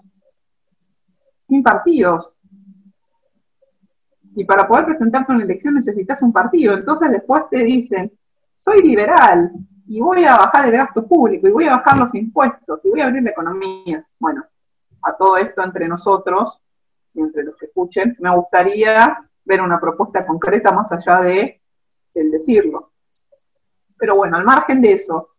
sin 1.44 1.62
partidos. 1.62 2.32
Y 4.34 4.44
para 4.44 4.66
poder 4.66 4.86
presentarte 4.86 5.32
una 5.32 5.44
elección 5.44 5.74
necesitas 5.74 6.20
un 6.22 6.32
partido. 6.32 6.74
Entonces 6.74 7.10
después 7.10 7.44
te 7.50 7.62
dicen, 7.62 8.12
soy 8.58 8.82
liberal 8.82 9.52
y 9.86 10.00
voy 10.00 10.24
a 10.24 10.36
bajar 10.36 10.66
el 10.66 10.72
gasto 10.72 11.06
público 11.06 11.46
y 11.46 11.52
voy 11.52 11.66
a 11.66 11.76
bajar 11.76 11.98
los 11.98 12.14
impuestos 12.14 12.84
y 12.84 12.90
voy 12.90 13.00
a 13.00 13.04
abrir 13.04 13.22
la 13.22 13.30
economía. 13.30 14.04
Bueno, 14.18 14.44
a 15.02 15.16
todo 15.16 15.36
esto 15.36 15.62
entre 15.62 15.86
nosotros 15.86 16.60
y 17.12 17.20
entre 17.20 17.44
los 17.44 17.56
que 17.56 17.66
escuchen, 17.66 18.16
me 18.18 18.34
gustaría 18.34 19.16
ver 19.44 19.60
una 19.60 19.78
propuesta 19.78 20.26
concreta 20.26 20.72
más 20.72 20.90
allá 20.90 21.20
de 21.20 21.60
el 22.14 22.30
decirlo. 22.30 22.92
Pero 23.96 24.16
bueno, 24.16 24.36
al 24.36 24.44
margen 24.44 24.80
de 24.80 24.92
eso, 24.92 25.33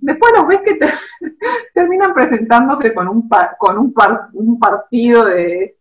después 0.00 0.32
los 0.36 0.46
ves 0.46 0.60
que 0.62 0.78
terminan 1.74 2.14
presentándose 2.14 2.94
con 2.94 3.08
un 3.08 3.28
con 3.58 3.78
un, 3.78 3.94
un 4.32 4.58
partido 4.58 5.24
de 5.24 5.78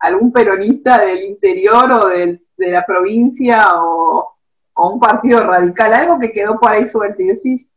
algún 0.00 0.32
peronista 0.32 0.98
del 0.98 1.24
interior 1.24 1.90
o 1.92 2.08
de 2.08 2.40
la 2.56 2.84
provincia 2.84 3.68
o, 3.74 4.36
un 4.76 4.98
partido 4.98 5.44
radical, 5.44 5.92
algo 5.92 6.18
que 6.18 6.32
quedó 6.32 6.58
por 6.58 6.70
ahí 6.70 6.88
suelto 6.88 7.20
y 7.20 7.26
decís, 7.26 7.70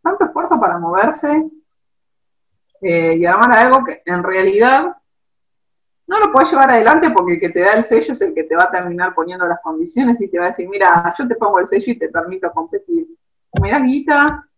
tanto 0.00 0.24
esfuerzo 0.24 0.60
para 0.60 0.78
moverse 0.78 1.50
eh, 2.82 3.16
y 3.16 3.26
armar 3.26 3.50
algo 3.50 3.84
que 3.84 4.00
en 4.04 4.22
realidad 4.22 4.96
no 6.06 6.20
lo 6.20 6.30
puedes 6.30 6.52
llevar 6.52 6.70
adelante 6.70 7.10
porque 7.10 7.34
el 7.34 7.40
que 7.40 7.48
te 7.48 7.60
da 7.60 7.72
el 7.72 7.84
sello 7.84 8.12
es 8.12 8.20
el 8.20 8.32
que 8.32 8.44
te 8.44 8.54
va 8.54 8.64
a 8.64 8.70
terminar 8.70 9.12
poniendo 9.12 9.44
las 9.44 9.60
condiciones 9.60 10.20
y 10.20 10.28
te 10.28 10.38
va 10.38 10.46
a 10.46 10.50
decir, 10.50 10.68
mira, 10.68 11.12
yo 11.18 11.26
te 11.26 11.34
pongo 11.34 11.58
el 11.58 11.66
sello 11.66 11.92
y 11.92 11.98
te 11.98 12.10
permito 12.10 12.52
competir. 12.52 13.08
O 13.56 13.62
me 13.62 13.70
das 13.70 13.82
guita, 13.82 14.48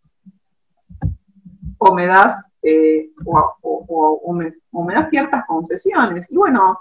o 1.78 1.94
me 1.94 2.06
das, 2.06 2.44
eh, 2.62 3.10
o, 3.24 4.32
me, 4.32 4.54
o 4.72 4.84
me 4.84 4.94
das 4.94 5.10
ciertas 5.10 5.44
concesiones. 5.46 6.26
Y 6.30 6.36
bueno, 6.36 6.80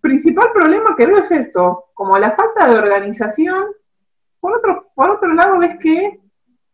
principal 0.00 0.52
problema 0.52 0.94
que 0.96 1.06
veo 1.06 1.18
es 1.18 1.30
esto, 1.30 1.86
como 1.94 2.18
la 2.18 2.32
falta 2.32 2.68
de 2.68 2.78
organización. 2.78 3.64
Por 4.40 4.56
otro, 4.56 4.90
por 4.94 5.10
otro 5.10 5.32
lado, 5.32 5.58
ves 5.58 5.78
que 5.78 6.20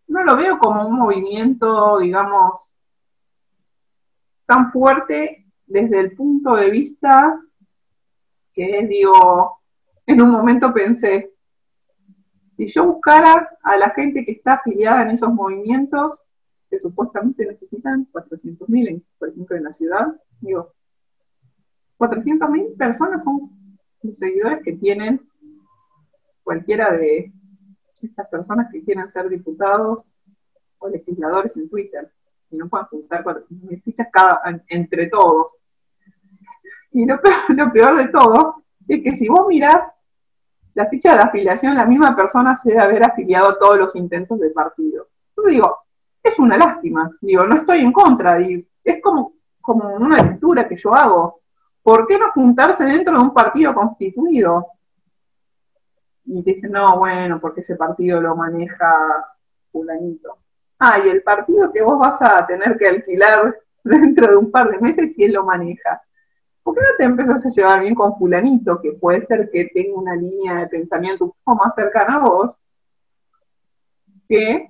no 0.08 0.24
lo 0.24 0.36
veo 0.36 0.58
como 0.58 0.86
un 0.86 0.98
movimiento, 0.98 1.98
digamos, 1.98 2.74
tan 4.46 4.70
fuerte 4.70 5.46
desde 5.66 5.98
el 6.00 6.14
punto 6.14 6.54
de 6.54 6.70
vista 6.70 7.40
que 8.52 8.86
digo, 8.86 9.60
en 10.06 10.22
un 10.22 10.30
momento 10.30 10.72
pensé, 10.72 11.35
si 12.56 12.66
yo 12.66 12.86
buscara 12.86 13.48
a 13.62 13.76
la 13.76 13.90
gente 13.90 14.24
que 14.24 14.32
está 14.32 14.54
afiliada 14.54 15.02
en 15.02 15.10
esos 15.10 15.32
movimientos, 15.32 16.24
que 16.70 16.78
supuestamente 16.78 17.46
necesitan 17.46 18.08
400.000, 18.12 19.04
por 19.18 19.28
ejemplo, 19.28 19.56
en 19.56 19.64
la 19.64 19.72
ciudad, 19.72 20.20
digo, 20.40 20.72
400.000 21.98 22.76
personas 22.76 23.22
son 23.22 23.50
los 24.02 24.18
seguidores 24.18 24.62
que 24.62 24.72
tienen 24.72 25.20
cualquiera 26.42 26.92
de 26.92 27.32
estas 28.02 28.28
personas 28.28 28.68
que 28.70 28.84
quieren 28.84 29.10
ser 29.10 29.28
diputados 29.28 30.10
o 30.78 30.88
legisladores 30.88 31.56
en 31.56 31.68
Twitter 31.68 32.10
y 32.50 32.56
no 32.56 32.68
pueden 32.68 32.86
juntar 32.86 33.24
400.000 33.24 33.82
fichas 33.82 34.08
cada, 34.12 34.40
entre 34.68 35.08
todos. 35.08 35.56
Y 36.92 37.04
lo 37.04 37.20
peor, 37.72 37.96
de 37.96 38.08
todo 38.08 38.64
es 38.88 39.02
que 39.02 39.16
si 39.16 39.28
vos 39.28 39.46
mirás 39.48 39.90
la 40.76 40.86
ficha 40.90 41.14
de 41.14 41.22
afiliación, 41.22 41.74
la 41.74 41.86
misma 41.86 42.14
persona 42.14 42.54
se 42.62 42.68
debe 42.68 42.82
haber 42.82 43.02
afiliado 43.02 43.48
a 43.48 43.58
todos 43.58 43.78
los 43.78 43.96
intentos 43.96 44.38
del 44.38 44.52
partido. 44.52 45.08
Yo 45.34 45.42
digo, 45.44 45.78
es 46.22 46.38
una 46.38 46.58
lástima, 46.58 47.10
digo, 47.22 47.44
no 47.44 47.56
estoy 47.56 47.80
en 47.80 47.92
contra, 47.92 48.38
es 48.38 49.02
como, 49.02 49.36
como 49.62 49.94
una 49.96 50.22
lectura 50.22 50.68
que 50.68 50.76
yo 50.76 50.94
hago. 50.94 51.40
¿Por 51.82 52.06
qué 52.06 52.18
no 52.18 52.30
juntarse 52.32 52.84
dentro 52.84 53.16
de 53.16 53.22
un 53.22 53.32
partido 53.32 53.74
constituido? 53.74 54.66
Y 56.26 56.42
dicen, 56.42 56.72
no, 56.72 56.98
bueno, 56.98 57.40
porque 57.40 57.62
ese 57.62 57.76
partido 57.76 58.20
lo 58.20 58.36
maneja 58.36 58.92
fulanito. 59.72 60.36
Ah, 60.78 60.98
y 61.02 61.08
el 61.08 61.22
partido 61.22 61.72
que 61.72 61.82
vos 61.82 61.98
vas 61.98 62.20
a 62.20 62.46
tener 62.46 62.76
que 62.76 62.86
alquilar 62.86 63.56
dentro 63.82 64.30
de 64.30 64.36
un 64.36 64.50
par 64.50 64.70
de 64.70 64.78
meses, 64.78 65.12
¿quién 65.16 65.32
lo 65.32 65.42
maneja? 65.42 66.02
¿Por 66.66 66.74
qué 66.74 66.80
no 66.80 66.96
te 66.98 67.04
empezás 67.04 67.46
a 67.46 67.48
llevar 67.48 67.80
bien 67.80 67.94
con 67.94 68.18
fulanito, 68.18 68.80
que 68.82 68.94
puede 68.94 69.20
ser 69.20 69.48
que 69.52 69.70
tenga 69.72 69.96
una 70.00 70.16
línea 70.16 70.56
de 70.56 70.66
pensamiento 70.66 71.26
un 71.26 71.32
poco 71.44 71.64
más 71.64 71.72
cercana 71.76 72.16
a 72.16 72.18
vos, 72.18 72.60
que 74.28 74.68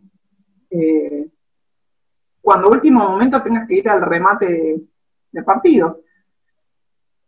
eh, 0.69 1.27
cuando 2.43 2.69
último 2.69 3.01
momento 3.01 3.43
tengas 3.43 3.67
que 3.67 3.77
ir 3.77 3.89
al 3.89 4.03
remate 4.03 4.85
de, 5.33 5.43
partidos? 5.43 5.99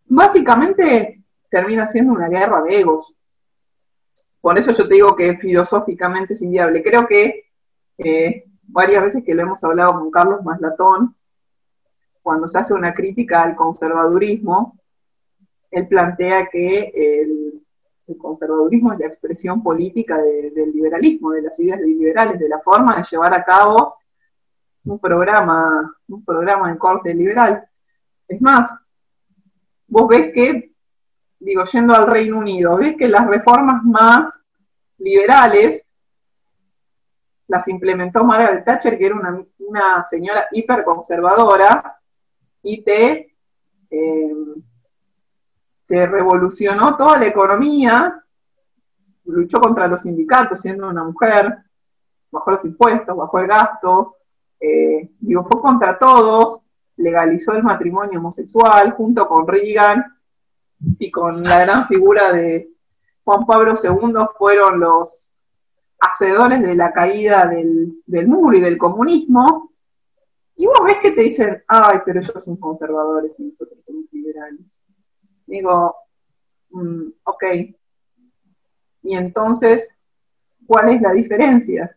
Básicamente 0.04 1.24
termina 1.48 1.86
siendo 1.86 2.12
una 2.12 2.28
guerra 2.28 2.60
de 2.60 2.80
egos. 2.80 3.16
Por 4.38 4.58
eso 4.58 4.72
yo 4.72 4.86
te 4.86 4.96
digo 4.96 5.16
que 5.16 5.38
filosóficamente 5.38 6.34
es 6.34 6.42
inviable. 6.42 6.82
Creo 6.82 7.06
que 7.06 7.46
eh, 7.96 8.44
varias 8.64 9.02
veces 9.02 9.24
que 9.24 9.34
lo 9.34 9.44
hemos 9.44 9.64
hablado 9.64 9.94
con 9.94 10.10
Carlos 10.10 10.44
Maslatón, 10.44 11.16
cuando 12.28 12.46
se 12.46 12.58
hace 12.58 12.74
una 12.74 12.92
crítica 12.92 13.42
al 13.42 13.56
conservadurismo, 13.56 14.78
él 15.70 15.88
plantea 15.88 16.46
que 16.52 16.92
el, 16.94 18.18
conservadurismo 18.18 18.92
es 18.92 18.98
la 18.98 19.06
expresión 19.06 19.62
política 19.62 20.18
del 20.18 20.72
liberalismo, 20.74 21.30
de 21.30 21.40
las 21.40 21.58
ideas 21.58 21.80
liberales, 21.80 22.38
de 22.38 22.50
la 22.50 22.58
forma 22.58 22.96
de 22.96 23.04
llevar 23.10 23.32
a 23.32 23.42
cabo 23.42 23.96
un 24.84 24.98
programa, 24.98 25.90
un 26.08 26.22
programa 26.22 26.70
de 26.70 26.78
corte 26.78 27.14
liberal. 27.14 27.66
Es 28.28 28.42
más, 28.42 28.70
vos 29.86 30.06
ves 30.06 30.30
que, 30.34 30.74
digo, 31.38 31.64
yendo 31.64 31.94
al 31.94 32.08
Reino 32.08 32.36
Unido, 32.40 32.76
ves 32.76 32.94
que 32.98 33.08
las 33.08 33.26
reformas 33.26 33.82
más 33.84 34.38
liberales 34.98 35.88
las 37.48 37.66
implementó 37.68 38.24
Margaret 38.24 38.64
Thatcher, 38.64 38.98
que 38.98 39.06
era 39.06 39.16
una, 39.58 40.04
señora 40.08 40.46
hiperconservadora, 40.52 41.97
y 42.68 42.82
te, 42.82 43.34
eh, 43.90 44.34
te 45.86 46.06
revolucionó 46.06 46.98
toda 46.98 47.18
la 47.18 47.26
economía, 47.26 48.22
luchó 49.24 49.58
contra 49.58 49.88
los 49.88 50.02
sindicatos 50.02 50.60
siendo 50.60 50.88
una 50.88 51.02
mujer, 51.02 51.56
bajó 52.30 52.50
los 52.50 52.64
impuestos, 52.66 53.16
bajó 53.16 53.38
el 53.38 53.46
gasto, 53.46 54.16
eh, 54.60 55.10
contra 55.62 55.96
todos, 55.96 56.60
legalizó 56.96 57.52
el 57.52 57.62
matrimonio 57.62 58.18
homosexual 58.18 58.92
junto 58.92 59.26
con 59.26 59.46
Reagan 59.46 60.04
y 60.98 61.10
con 61.10 61.42
la 61.42 61.60
gran 61.60 61.88
figura 61.88 62.32
de 62.32 62.68
Juan 63.24 63.46
Pablo 63.46 63.74
II 63.82 64.12
fueron 64.36 64.80
los 64.80 65.30
hacedores 66.00 66.60
de 66.60 66.74
la 66.74 66.92
caída 66.92 67.46
del, 67.46 68.28
muro 68.28 68.58
y 68.58 68.60
del 68.60 68.76
comunismo, 68.76 69.72
y 70.58 70.66
vos 70.66 70.80
ves 70.84 70.98
que 71.00 71.12
te 71.12 71.20
dicen, 71.22 71.62
ay, 71.68 71.98
pero 72.04 72.18
ellos 72.18 72.44
son 72.44 72.56
conservadores 72.56 73.32
y 73.38 73.44
nosotros 73.44 73.78
somos 73.86 74.06
liberales. 74.10 74.78
Digo, 75.46 75.94
mm, 76.70 77.10
ok. 77.22 77.44
Y 79.04 79.16
entonces, 79.16 79.88
¿cuál 80.66 80.88
es 80.88 81.00
la 81.00 81.12
diferencia? 81.12 81.96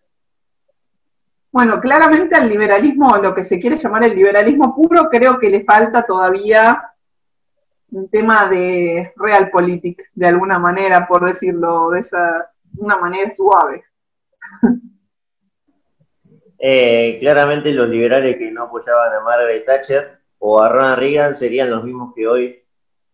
Bueno, 1.51 1.81
claramente 1.81 2.35
al 2.35 2.47
liberalismo, 2.47 3.17
lo 3.17 3.33
que 3.33 3.45
se 3.45 3.57
quiere 3.57 3.77
llamar 3.77 4.03
el 4.03 4.13
liberalismo 4.13 4.75
puro, 4.75 5.09
creo 5.09 5.39
que 5.39 5.49
le 5.49 5.63
falta 5.63 6.03
todavía 6.03 6.83
un 7.89 8.09
tema 8.09 8.47
de 8.47 9.11
realpolitik, 9.15 10.03
de 10.13 10.27
alguna 10.27 10.59
manera, 10.59 11.07
por 11.07 11.27
decirlo 11.27 11.89
de 11.89 12.01
esa 12.01 12.51
una 12.77 12.95
manera 12.97 13.31
suave. 13.31 13.83
Eh, 16.63 17.17
claramente 17.19 17.73
los 17.73 17.89
liberales 17.89 18.37
que 18.37 18.51
no 18.51 18.65
apoyaban 18.65 19.11
a 19.15 19.21
Margaret 19.21 19.65
Thatcher 19.65 20.19
o 20.37 20.61
a 20.61 20.69
Ronald 20.69 20.99
Reagan 20.99 21.35
serían 21.35 21.71
los 21.71 21.83
mismos 21.83 22.13
que 22.15 22.27
hoy, 22.27 22.63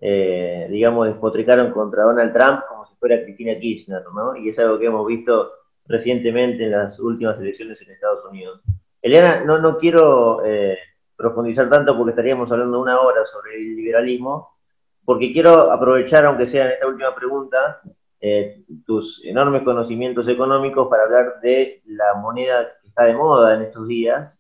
eh, 0.01 0.67
digamos, 0.69 1.07
despotricaron 1.07 1.71
contra 1.71 2.03
Donald 2.03 2.33
Trump 2.33 2.63
como 2.67 2.85
si 2.85 2.95
fuera 2.95 3.23
Cristina 3.23 3.57
Kirchner, 3.57 4.03
¿no? 4.13 4.35
Y 4.35 4.49
es 4.49 4.59
algo 4.59 4.77
que 4.77 4.87
hemos 4.87 5.07
visto 5.07 5.53
recientemente 5.85 6.65
en 6.65 6.71
las 6.71 6.99
últimas 6.99 7.39
elecciones 7.39 7.81
en 7.81 7.91
Estados 7.91 8.25
Unidos. 8.25 8.59
Eliana, 9.01 9.45
no, 9.45 9.59
no 9.59 9.77
quiero 9.77 10.45
eh, 10.45 10.77
profundizar 11.15 11.69
tanto 11.69 11.95
porque 11.95 12.11
estaríamos 12.11 12.51
hablando 12.51 12.81
una 12.81 12.99
hora 12.99 13.25
sobre 13.25 13.55
el 13.55 13.77
liberalismo, 13.77 14.57
porque 15.05 15.31
quiero 15.31 15.71
aprovechar, 15.71 16.25
aunque 16.25 16.47
sea 16.47 16.65
en 16.65 16.71
esta 16.71 16.87
última 16.87 17.15
pregunta, 17.15 17.79
eh, 18.19 18.63
tus 18.85 19.23
enormes 19.23 19.61
conocimientos 19.61 20.27
económicos 20.27 20.87
para 20.89 21.03
hablar 21.03 21.39
de 21.41 21.81
la 21.85 22.15
moneda 22.15 22.67
está 22.97 23.05
de 23.05 23.13
moda 23.15 23.53
en 23.53 23.61
estos 23.61 23.87
días, 23.87 24.39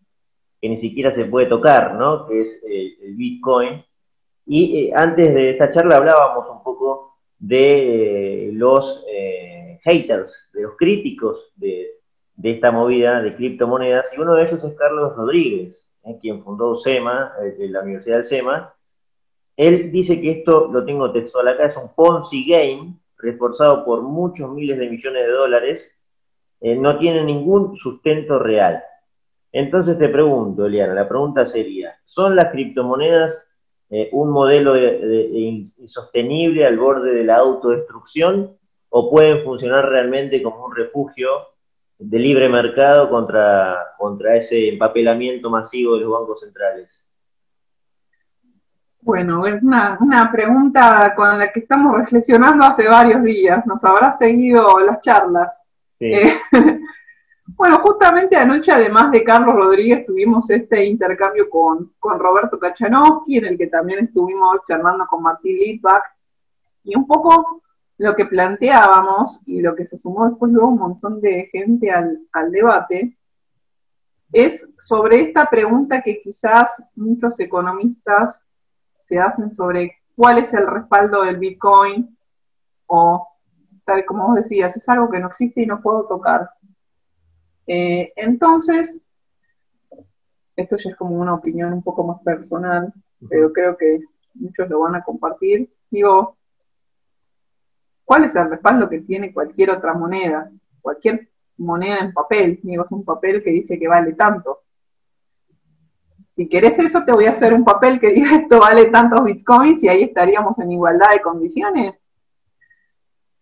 que 0.59 0.69
ni 0.69 0.77
siquiera 0.77 1.11
se 1.11 1.25
puede 1.25 1.45
tocar, 1.45 1.93
¿no? 1.93 2.25
Que 2.25 2.41
es 2.41 2.59
el 2.63 3.15
Bitcoin. 3.15 3.85
Y 4.47 4.87
eh, 4.87 4.91
antes 4.95 5.31
de 5.31 5.51
esta 5.51 5.71
charla 5.71 5.97
hablábamos 5.97 6.49
un 6.49 6.63
poco 6.63 7.17
de 7.37 8.47
eh, 8.47 8.51
los 8.53 9.03
haters, 9.83 10.49
de 10.53 10.63
los 10.63 10.75
críticos 10.75 11.53
de, 11.55 11.87
de, 12.35 12.51
esta 12.51 12.71
movida 12.71 13.21
de 13.21 13.35
criptomonedas, 13.35 14.11
y 14.17 14.19
uno 14.19 14.33
de 14.33 14.43
ellos 14.43 14.63
es 14.63 14.73
Carlos 14.73 15.15
Rodríguez, 15.15 15.87
quien 16.19 16.43
fundó 16.43 16.75
SEMA, 16.77 17.33
la 17.59 17.81
Universidad 17.81 18.15
del 18.15 18.23
SEMA. 18.23 18.73
Él 19.55 19.91
dice 19.91 20.19
que 20.19 20.31
esto, 20.31 20.67
lo 20.71 20.83
tengo 20.83 21.11
textual 21.11 21.47
acá, 21.47 21.67
es 21.67 21.77
un 21.77 21.93
Ponzi 21.93 22.45
game, 22.47 22.97
reforzado 23.17 23.85
por 23.85 24.01
muchos 24.01 24.51
miles 24.51 24.79
de 24.79 24.89
millones 24.89 25.25
de 25.25 25.31
dólares, 25.31 25.96
eh, 26.61 26.75
no 26.75 26.97
tiene 26.97 27.23
ningún 27.23 27.77
sustento 27.77 28.39
real. 28.39 28.83
Entonces 29.51 29.97
te 29.97 30.09
pregunto, 30.09 30.65
Eliana, 30.65 30.93
la 30.93 31.07
pregunta 31.07 31.45
sería, 31.45 31.95
¿son 32.05 32.35
las 32.35 32.51
criptomonedas 32.51 33.43
eh, 33.89 34.09
un 34.11 34.29
modelo 34.29 34.75
insostenible 34.75 36.65
al 36.65 36.77
borde 36.77 37.13
de 37.13 37.23
la 37.23 37.37
autodestrucción 37.37 38.57
o 38.89 39.09
pueden 39.09 39.43
funcionar 39.43 39.87
realmente 39.87 40.43
como 40.43 40.65
un 40.65 40.75
refugio 40.75 41.29
de 41.97 42.19
libre 42.19 42.49
mercado 42.49 43.09
contra, 43.09 43.93
contra 43.97 44.35
ese 44.35 44.69
empapelamiento 44.69 45.49
masivo 45.49 45.95
de 45.95 46.01
los 46.01 46.11
bancos 46.11 46.41
centrales? 46.41 47.07
Bueno, 49.01 49.45
es 49.45 49.63
una, 49.63 49.97
pregunta 50.31 51.13
con 51.15 51.39
la 51.39 51.51
que 51.51 51.61
estamos 51.61 51.95
reflexionando 51.97 52.65
hace 52.65 52.89
varios 52.89 53.23
días. 53.23 53.65
Nos 53.65 53.81
habrá 53.85 54.11
seguido 54.11 54.79
las 54.81 54.99
charlas. 55.01 55.61
Eh, 55.99 56.39
Bueno, 57.55 57.79
justamente 57.79 58.35
anoche, 58.35 58.71
además 58.71 59.09
de 59.11 59.23
Carlos 59.23 59.55
Rodríguez, 59.55 60.05
tuvimos 60.05 60.49
este 60.49 60.85
intercambio 60.85 61.49
con, 61.49 61.93
con 61.97 62.19
Roberto 62.19 62.59
Kachanowski, 62.59 63.37
en 63.37 63.45
el 63.45 63.57
que 63.57 63.67
también 63.67 64.05
estuvimos 64.05 64.57
charlando 64.67 65.07
con 65.07 65.23
Martín 65.23 65.55
Litvak, 65.57 66.03
y 66.83 66.95
un 66.95 67.07
poco 67.07 67.63
lo 67.97 68.15
que 68.15 68.25
planteábamos 68.25 69.41
y 69.45 69.61
lo 69.61 69.75
que 69.75 69.85
se 69.85 69.97
sumó 69.97 70.27
después 70.27 70.51
luego 70.51 70.69
un 70.69 70.79
montón 70.79 71.21
de 71.21 71.49
gente 71.51 71.89
al, 71.89 72.19
al 72.33 72.51
debate, 72.51 73.17
es 74.33 74.65
sobre 74.77 75.21
esta 75.21 75.49
pregunta 75.49 76.01
que 76.01 76.21
quizás 76.21 76.83
muchos 76.95 77.39
economistas 77.39 78.43
se 78.99 79.19
hacen 79.19 79.51
sobre 79.51 79.95
cuál 80.15 80.37
es 80.39 80.53
el 80.53 80.67
respaldo 80.67 81.23
del 81.23 81.37
Bitcoin 81.37 82.15
o, 82.87 83.25
tal 83.87 84.05
como 84.05 84.27
vos 84.27 84.35
decías, 84.35 84.75
es 84.75 84.87
algo 84.89 85.09
que 85.09 85.19
no 85.19 85.27
existe 85.27 85.61
y 85.61 85.65
no 85.65 85.81
puedo 85.81 86.05
tocar. 86.05 86.49
Eh, 87.65 88.11
entonces, 88.17 88.99
esto 90.57 90.75
ya 90.75 90.89
es 90.89 90.95
como 90.97 91.15
una 91.15 91.33
opinión 91.33 91.71
un 91.71 91.81
poco 91.81 92.03
más 92.03 92.21
personal, 92.21 92.93
pero 93.29 93.53
creo 93.53 93.77
que 93.77 94.01
muchos 94.33 94.69
lo 94.69 94.81
van 94.81 94.95
a 94.95 95.03
compartir. 95.03 95.71
Digo, 95.89 96.35
¿cuál 98.03 98.25
es 98.25 98.35
el 98.35 98.49
respaldo 98.49 98.89
que 98.89 98.99
tiene 98.99 99.31
cualquier 99.31 99.71
otra 99.71 99.93
moneda? 99.93 100.51
Cualquier 100.81 101.29
moneda 101.55 101.99
en 101.99 102.11
papel, 102.11 102.59
digo, 102.63 102.83
es 102.83 102.91
un 102.91 103.05
papel 103.05 103.41
que 103.41 103.51
dice 103.51 103.79
que 103.79 103.87
vale 103.87 104.13
tanto. 104.15 104.63
Si 106.31 106.49
querés 106.49 106.77
eso, 106.77 107.05
te 107.05 107.13
voy 107.13 107.25
a 107.25 107.31
hacer 107.31 107.53
un 107.53 107.63
papel 107.63 108.01
que 108.01 108.11
diga 108.11 108.35
esto 108.41 108.59
vale 108.59 108.87
tantos 108.87 109.23
bitcoins 109.23 109.81
y 109.81 109.87
ahí 109.87 110.03
estaríamos 110.03 110.59
en 110.59 110.73
igualdad 110.73 111.11
de 111.13 111.21
condiciones. 111.21 111.93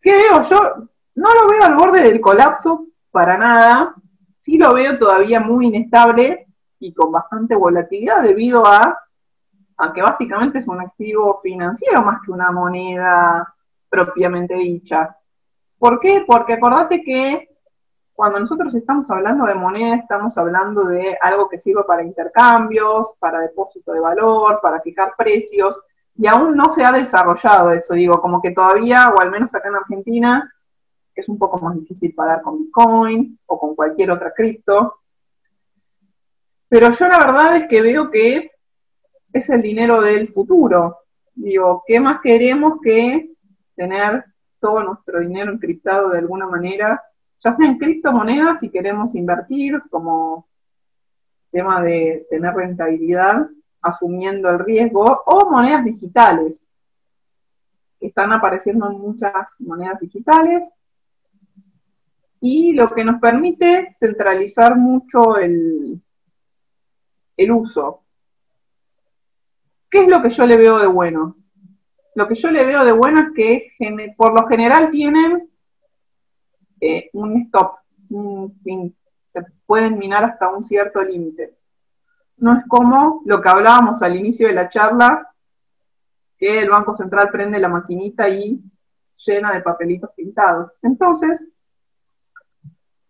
¿Qué 0.06 0.16
veo? 0.16 0.44
Yo 0.44 0.88
no 1.16 1.34
lo 1.34 1.50
veo 1.50 1.64
al 1.64 1.76
borde 1.76 2.04
del 2.04 2.22
colapso 2.22 2.86
para 3.10 3.40
nada. 3.40 3.96
Sí 4.38 4.56
lo 4.56 4.72
veo 4.76 5.00
todavía 5.00 5.40
muy 5.40 5.66
inestable 5.66 6.46
y 6.78 6.94
con 6.94 7.12
bastante 7.12 7.56
volatilidad 7.56 8.22
debido 8.22 8.68
a, 8.68 9.00
a 9.78 9.94
que 9.94 10.04
básicamente 10.04 10.60
es 10.60 10.68
un 10.68 10.80
activo 10.80 11.40
financiero 11.42 12.04
más 12.04 12.20
que 12.24 12.32
una 12.32 12.52
moneda 12.52 13.52
propiamente 13.90 14.54
dicha. 14.54 15.18
¿Por 15.80 16.00
qué? 16.00 16.24
Porque 16.28 16.54
acordate 16.54 17.02
que 17.02 17.50
cuando 18.14 18.40
nosotros 18.40 18.76
estamos 18.76 19.10
hablando 19.10 19.48
de 19.48 19.56
moneda, 19.56 19.96
estamos 19.96 20.38
hablando 20.38 20.84
de 20.84 21.18
algo 21.20 21.50
que 21.50 21.58
sirve 21.58 21.84
para 21.84 22.04
intercambios, 22.04 23.16
para 23.18 23.40
depósito 23.40 23.92
de 23.92 24.02
valor, 24.02 24.60
para 24.62 24.82
fijar 24.82 25.16
precios, 25.18 25.76
y 26.18 26.28
aún 26.28 26.56
no 26.56 26.70
se 26.70 26.84
ha 26.84 26.92
desarrollado 26.92 27.72
eso, 27.72 27.94
digo, 27.94 28.22
como 28.22 28.42
que 28.42 28.52
todavía, 28.52 29.10
o 29.10 29.20
al 29.20 29.32
menos 29.32 29.54
acá 29.54 29.70
en 29.70 29.76
Argentina, 29.76 30.54
es 31.14 31.30
un 31.30 31.38
poco 31.38 31.60
más 31.60 31.76
difícil 31.76 32.14
pagar 32.14 32.42
con 32.42 32.58
Bitcoin 32.60 33.40
o 33.46 33.60
con 33.60 33.76
cualquier 33.76 34.12
otra 34.12 34.34
cripto. 34.34 35.00
Pero 36.68 36.90
yo 36.90 37.08
la 37.08 37.20
verdad 37.20 37.56
es 37.56 37.68
que 37.68 37.82
veo 37.82 38.10
que 38.12 38.52
es 39.32 39.50
el 39.50 39.62
dinero 39.62 40.02
del 40.02 40.30
futuro. 40.30 40.98
Digo, 41.34 41.84
¿qué 41.86 42.00
más 42.00 42.20
queremos 42.22 42.80
que 42.82 43.34
tener 43.76 44.26
todo 44.60 44.84
nuestro 44.84 45.20
dinero 45.20 45.52
encriptado 45.52 46.10
de 46.10 46.20
alguna 46.20 46.48
manera 46.48 47.02
ya 47.46 47.54
sea 47.54 47.68
en 47.68 47.78
criptomonedas 47.78 48.60
si 48.60 48.70
queremos 48.70 49.14
invertir 49.14 49.80
como 49.92 50.48
tema 51.52 51.84
de 51.84 52.26
tener 52.30 52.54
rentabilidad 52.56 53.48
asumiendo 53.86 54.50
el 54.50 54.60
riesgo, 54.60 55.24
o 55.26 55.50
monedas 55.50 55.84
digitales. 55.84 56.68
Están 58.00 58.34
apareciendo 58.34 58.90
muchas 58.92 59.60
monedas 59.62 60.00
digitales 60.00 60.70
y 62.40 62.74
lo 62.74 62.94
que 62.94 63.04
nos 63.04 63.20
permite 63.20 63.90
centralizar 63.98 64.76
mucho 64.76 65.38
el, 65.38 66.02
el 67.38 67.52
uso. 67.52 68.04
¿Qué 69.90 70.02
es 70.02 70.08
lo 70.08 70.22
que 70.22 70.30
yo 70.30 70.46
le 70.46 70.58
veo 70.58 70.78
de 70.80 70.88
bueno? 70.88 71.38
Lo 72.16 72.28
que 72.28 72.36
yo 72.36 72.52
le 72.52 72.66
veo 72.66 72.86
de 72.86 72.92
bueno 72.92 73.22
es 73.22 73.28
que 73.36 73.72
por 74.16 74.34
lo 74.34 74.46
general 74.48 74.90
tienen 74.92 75.50
eh, 76.80 77.10
un 77.14 77.38
stop, 77.42 77.78
un 78.10 78.60
fin. 78.64 78.96
Se 79.26 79.42
pueden 79.66 79.98
minar 79.98 80.24
hasta 80.24 80.50
un 80.50 80.64
cierto 80.64 81.04
límite. 81.04 81.56
No 82.38 82.58
es 82.58 82.66
como 82.68 83.22
lo 83.26 83.42
que 83.42 83.50
hablábamos 83.50 84.02
al 84.02 84.16
inicio 84.16 84.48
de 84.48 84.54
la 84.54 84.70
charla, 84.70 85.34
que 86.38 86.60
el 86.60 86.70
Banco 86.70 86.96
Central 86.96 87.30
prende 87.32 87.60
la 87.60 87.70
maquinita 87.70 88.28
y 88.28 88.62
llena 89.26 89.54
de 89.54 89.62
papelitos 89.62 90.10
pintados. 90.16 90.72
Entonces, 90.82 91.44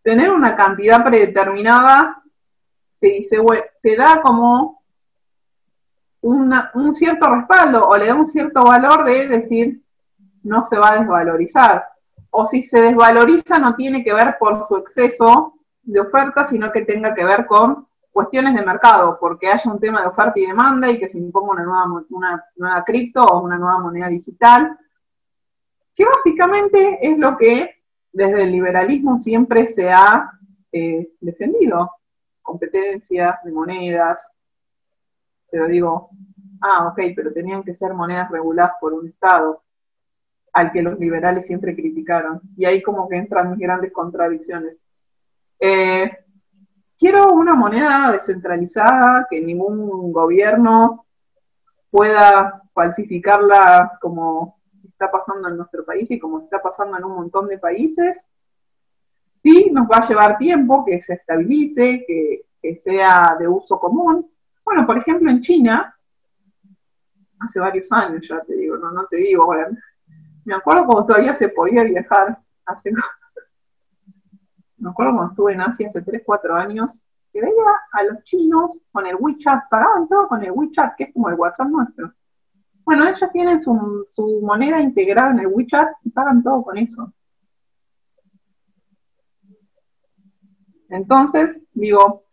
tener 0.04 0.32
una 0.32 0.56
cantidad 0.56 1.04
predeterminada 1.04 2.22
te 3.00 3.08
dice, 3.08 3.40
te 3.82 3.96
da 3.96 4.22
como 4.22 4.84
un 6.22 6.96
cierto 6.96 7.30
respaldo 7.30 7.84
o 7.84 7.98
le 7.98 8.08
da 8.08 8.16
un 8.16 8.28
cierto 8.28 8.64
valor 8.64 9.04
de 9.04 9.28
decir, 9.28 9.84
no 10.44 10.64
se 10.64 10.78
va 10.78 10.92
a 10.92 11.00
desvalorizar 11.00 11.96
o 12.38 12.46
si 12.46 12.64
se 12.64 12.82
desvaloriza 12.82 13.60
no 13.60 13.76
tiene 13.76 14.04
que 14.04 14.14
ver 14.14 14.36
por 14.38 14.68
su 14.68 14.76
exceso 14.76 15.54
de 15.84 16.02
oferta, 16.02 16.46
sino 16.46 16.72
que 16.72 16.82
tenga 16.82 17.16
que 17.16 17.24
ver 17.24 17.46
con 17.46 17.85
cuestiones 18.16 18.54
de 18.54 18.64
mercado, 18.64 19.18
porque 19.20 19.50
haya 19.50 19.70
un 19.70 19.78
tema 19.78 20.00
de 20.00 20.08
oferta 20.08 20.40
y 20.40 20.46
demanda 20.46 20.90
y 20.90 20.98
que 20.98 21.10
se 21.10 21.18
imponga 21.18 21.52
una 21.52 21.66
nueva, 21.66 22.06
una 22.12 22.46
nueva 22.56 22.84
cripto 22.86 23.22
o 23.26 23.42
una 23.42 23.58
nueva 23.58 23.80
moneda 23.80 24.08
digital, 24.08 24.80
que 25.94 26.06
básicamente 26.06 26.98
es 27.02 27.20
lo 27.20 27.36
que 27.36 27.84
desde 28.14 28.44
el 28.44 28.54
liberalismo 28.54 29.20
siempre 29.20 29.68
se 29.68 29.92
ha 29.92 30.32
eh, 30.72 31.10
defendido, 31.20 31.92
competencia 32.42 33.38
de 33.44 33.52
monedas, 33.52 34.26
pero 35.52 35.68
digo, 35.68 36.10
ah, 36.62 36.88
ok, 36.88 37.14
pero 37.14 37.34
tenían 37.34 37.64
que 37.64 37.74
ser 37.74 37.94
monedas 37.94 38.32
reguladas 38.32 38.76
por 38.80 38.94
un 38.94 39.10
Estado 39.10 39.62
al 40.54 40.72
que 40.72 40.82
los 40.82 40.98
liberales 40.98 41.46
siempre 41.48 41.76
criticaron. 41.76 42.40
Y 42.56 42.64
ahí 42.64 42.82
como 42.82 43.10
que 43.10 43.18
entran 43.18 43.52
mis 43.52 43.60
grandes 43.60 43.92
contradicciones. 43.92 44.78
Eh, 45.60 46.25
quiero 46.98 47.34
una 47.34 47.54
moneda 47.54 48.12
descentralizada, 48.12 49.28
que 49.30 49.42
ningún 49.42 50.12
gobierno 50.12 51.06
pueda 51.90 52.62
falsificarla 52.74 53.98
como 54.02 54.60
está 54.84 55.12
pasando 55.12 55.50
en 55.50 55.58
nuestro 55.58 55.86
país 55.86 56.10
y 56.12 56.20
como 56.20 56.42
está 56.42 56.62
pasando 56.62 56.98
en 56.98 57.04
un 57.04 57.16
montón 57.16 57.48
de 57.48 57.58
países. 57.58 58.26
Sí, 59.36 59.70
nos 59.72 59.88
va 59.88 59.98
a 59.98 60.08
llevar 60.08 60.38
tiempo 60.38 60.86
que 60.86 61.02
se 61.02 61.14
estabilice, 61.14 62.06
que, 62.08 62.44
sea 62.80 63.36
de 63.38 63.48
uso 63.48 63.80
común. 63.80 64.28
Bueno, 64.64 64.88
por 64.88 64.98
ejemplo, 64.98 65.30
en 65.30 65.40
China, 65.40 65.96
hace 67.40 67.60
varios 67.60 67.92
años 67.92 68.28
ya 68.28 68.42
te 68.42 68.56
digo, 68.56 68.76
no, 68.78 68.90
no 68.92 69.06
te 69.06 69.18
digo, 69.18 69.46
bueno, 69.46 69.78
me 70.46 70.56
acuerdo 70.56 70.88
cuando 70.88 71.06
todavía 71.06 71.36
se 71.36 71.50
podía 71.50 71.84
viajar, 71.84 72.40
hace, 72.66 72.92
me 74.78 74.90
acuerdo 74.90 75.14
cuando 75.14 75.32
estuve 75.32 75.54
en 75.54 75.62
Asia 75.62 75.88
hace 75.88 76.02
3, 76.02 76.22
4 76.26 76.56
años, 76.56 77.04
que 77.32 77.42
veía 77.42 77.54
a 77.92 78.04
los 78.04 78.24
chinos 78.24 78.82
con 78.92 79.06
el 79.06 79.16
WeChat, 79.20 79.70
pagaban 79.70 80.08
todo 80.08 80.28
con 80.28 80.44
el 80.44 80.52
WeChat, 80.52 80.96
que 80.96 81.06
es 81.06 81.14
como 81.14 81.30
el 81.30 81.36
WhatsApp 81.36 81.68
nuestro. 81.68 82.14
Bueno, 82.84 83.08
ellos 83.08 83.30
tienen 83.32 83.60
su, 83.60 84.06
su 84.08 84.42
moneda 84.42 84.80
integrada 84.80 85.32
en 85.32 85.40
el 85.40 85.48
WeChat 85.48 85.88
y 86.04 86.12
pagan 86.12 86.44
todo 86.44 86.64
con 86.64 86.78
eso. 86.78 87.12
Entonces, 90.90 91.62
digo, 91.74 92.26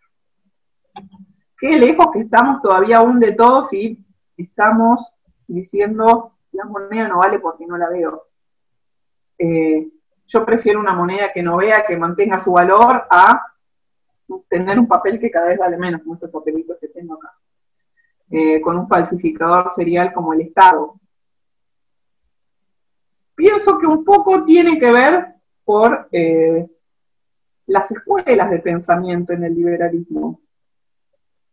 qué 1.59 1.78
lejos 1.78 2.09
que 2.12 2.20
estamos 2.20 2.61
todavía 2.61 2.98
aún 2.98 3.18
de 3.18 3.33
todos 3.33 3.72
y 3.72 4.05
estamos 4.37 5.14
diciendo 5.46 6.33
la 6.52 6.64
moneda 6.66 7.09
no 7.09 7.18
vale 7.18 7.38
porque 7.38 7.66
no 7.66 7.76
la 7.76 7.88
veo. 7.88 8.24
Eh, 9.38 9.90
yo 10.33 10.46
prefiero 10.46 10.80
una 10.80 10.94
moneda 10.94 11.30
que 11.33 11.42
no 11.42 11.58
vea, 11.58 11.85
que 11.87 11.96
mantenga 11.96 12.38
su 12.38 12.52
valor, 12.52 13.04
a 13.10 13.52
tener 14.48 14.78
un 14.78 14.88
papel 14.88 15.20
que 15.20 15.30
cada 15.30 15.48
vez 15.48 15.58
vale 15.58 15.76
menos, 15.76 16.00
como 16.00 16.14
estos 16.14 16.30
papelitos 16.30 16.78
que 16.80 16.88
tengo 16.88 17.14
acá, 17.14 17.35
eh, 18.30 18.60
con 18.62 18.78
un 18.78 18.88
falsificador 18.88 19.68
serial 19.70 20.12
como 20.12 20.33
el 20.33 20.40
Estado. 20.40 20.98
Pienso 23.35 23.78
que 23.78 23.87
un 23.87 24.04
poco 24.04 24.44
tiene 24.44 24.78
que 24.78 24.90
ver 24.90 25.35
por 25.64 26.08
eh, 26.12 26.66
las 27.66 27.90
escuelas 27.90 28.50
de 28.50 28.58
pensamiento 28.60 29.35
en 29.35 29.44
el 29.44 29.54
liberalismo. 29.54 30.40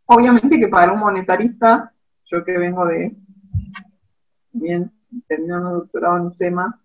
Obviamente 0.06 0.58
que 0.58 0.68
para 0.68 0.92
un 0.92 1.00
monetarista, 1.00 1.92
yo 2.24 2.44
que 2.44 2.56
vengo 2.56 2.86
de 2.86 3.14
bien 4.52 4.90
terminando 5.26 5.70
doctorado 5.70 6.16
en 6.16 6.26
UCEMA, 6.26 6.80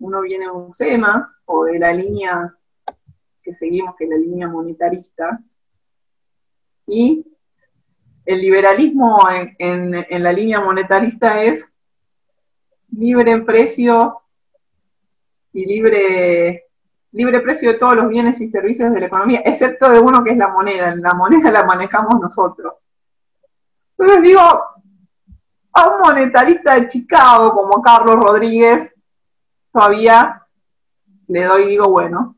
uno 0.00 0.20
viene 0.20 0.46
a 0.46 0.52
UCEMA 0.52 1.36
o 1.46 1.64
de 1.64 1.78
la 1.78 1.92
línea 1.92 2.54
que 3.42 3.54
seguimos, 3.54 3.96
que 3.96 4.04
es 4.04 4.10
la 4.10 4.16
línea 4.16 4.48
monetarista, 4.48 5.40
y 6.86 7.26
el 8.24 8.40
liberalismo 8.40 9.18
en, 9.58 9.94
en 10.08 10.22
la 10.22 10.32
línea 10.32 10.60
monetarista 10.60 11.42
es 11.42 11.64
libre 12.90 13.30
en 13.30 13.44
precio 13.44 14.22
y 15.52 15.64
libre 15.66 16.68
libre 17.12 17.40
precio 17.40 17.72
de 17.72 17.78
todos 17.78 17.96
los 17.96 18.08
bienes 18.08 18.40
y 18.40 18.48
servicios 18.48 18.92
de 18.92 19.00
la 19.00 19.06
economía, 19.06 19.42
excepto 19.44 19.90
de 19.90 19.98
uno 19.98 20.22
que 20.22 20.32
es 20.32 20.36
la 20.36 20.48
moneda. 20.48 20.94
La 20.96 21.14
moneda 21.14 21.50
la 21.50 21.64
manejamos 21.64 22.20
nosotros. 22.20 22.78
Entonces 23.96 24.22
digo, 24.22 24.40
a 24.40 25.88
un 25.88 26.00
monetarista 26.00 26.74
de 26.74 26.88
Chicago 26.88 27.52
como 27.52 27.82
Carlos 27.82 28.16
Rodríguez, 28.16 28.92
todavía 29.78 30.42
le 31.28 31.44
doy, 31.44 31.68
digo, 31.68 31.88
bueno, 31.88 32.36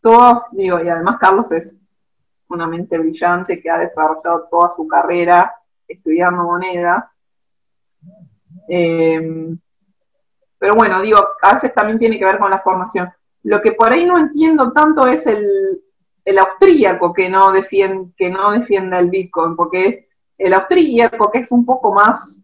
todos, 0.00 0.42
digo, 0.52 0.80
y 0.80 0.88
además 0.88 1.16
Carlos 1.18 1.50
es 1.50 1.76
una 2.48 2.68
mente 2.68 2.96
brillante 2.96 3.60
que 3.60 3.68
ha 3.68 3.78
desarrollado 3.78 4.46
toda 4.48 4.70
su 4.70 4.86
carrera 4.86 5.52
estudiando 5.88 6.44
moneda. 6.44 7.10
Em, 8.68 9.58
pero 10.58 10.76
bueno, 10.76 11.02
digo, 11.02 11.18
a 11.42 11.54
veces 11.54 11.74
también 11.74 11.98
tiene 11.98 12.20
que 12.20 12.24
ver 12.24 12.38
con 12.38 12.50
la 12.52 12.60
formación. 12.60 13.10
Lo 13.42 13.60
que 13.60 13.72
por 13.72 13.92
ahí 13.92 14.06
no 14.06 14.16
entiendo 14.16 14.72
tanto 14.72 15.08
es 15.08 15.26
el, 15.26 15.44
el 16.24 16.38
austríaco 16.38 17.12
que 17.12 17.28
no, 17.28 17.50
defiende, 17.50 18.12
que 18.16 18.30
no 18.30 18.52
defienda 18.52 19.00
el 19.00 19.10
Bitcoin, 19.10 19.56
porque 19.56 20.08
el 20.38 20.54
austríaco, 20.54 21.32
que 21.32 21.40
es 21.40 21.50
un 21.50 21.66
poco 21.66 21.92
más 21.92 22.40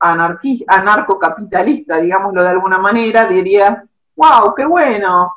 anarcocapitalista, 0.00 1.98
digámoslo 1.98 2.42
de 2.42 2.48
alguna 2.48 2.78
manera, 2.78 3.26
diría, 3.26 3.84
wow, 4.16 4.54
qué 4.54 4.64
bueno, 4.64 5.34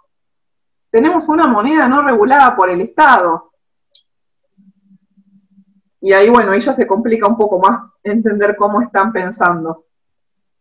tenemos 0.90 1.28
una 1.30 1.48
moneda 1.48 1.88
no 1.88 2.02
regulada 2.02 2.56
por 2.56 2.70
el 2.70 2.82
Estado. 2.82 3.52
Y 6.02 6.14
ahí, 6.14 6.30
bueno, 6.30 6.52
ella 6.52 6.74
se 6.74 6.88
complica 6.88 7.28
un 7.28 7.38
poco 7.38 7.60
más 7.60 7.92
entender 8.04 8.56
cómo 8.56 8.82
están 8.82 9.14
pensando. 9.14 9.86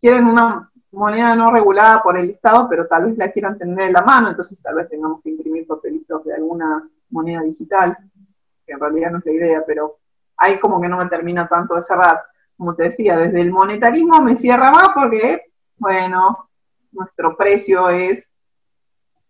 Quieren 0.01 0.27
una 0.27 0.71
moneda 0.93 1.35
no 1.35 1.51
regulada 1.51 2.03
por 2.03 2.19
el 2.19 2.31
Estado, 2.31 2.69
pero 2.69 2.87
tal 2.87 3.07
vez 3.07 3.19
la 3.19 3.31
quieran 3.31 3.59
tener 3.59 3.89
en 3.89 3.93
la 3.93 4.03
mano, 4.03 4.29
entonces 4.29 4.61
tal 4.61 4.77
vez 4.77 4.89
tengamos 4.89 5.23
que 5.23 5.31
imprimir 5.31 5.67
papelitos 5.67 6.25
de 6.25 6.35
alguna 6.35 6.89
moneda 7.11 7.43
digital, 7.43 7.97
que 8.67 8.73
en 8.73 8.81
realidad 8.81 9.11
no 9.11 9.19
es 9.19 9.27
la 9.27 9.33
idea, 9.33 9.65
pero 9.67 9.99
ahí 10.37 10.59
como 10.59 10.81
que 10.81 10.89
no 10.89 10.99
me 10.99 11.07
termina 11.07 11.49
tanto 11.49 11.75
de 11.75 11.83
cerrar. 11.83 12.23
Como 12.61 12.75
te 12.75 12.83
decía, 12.83 13.17
desde 13.17 13.41
el 13.41 13.51
monetarismo 13.51 14.21
me 14.21 14.37
cierra 14.37 14.71
más 14.71 14.91
porque, 14.95 15.45
bueno, 15.79 16.51
nuestro 16.93 17.35
precio 17.35 17.89
es 17.89 18.31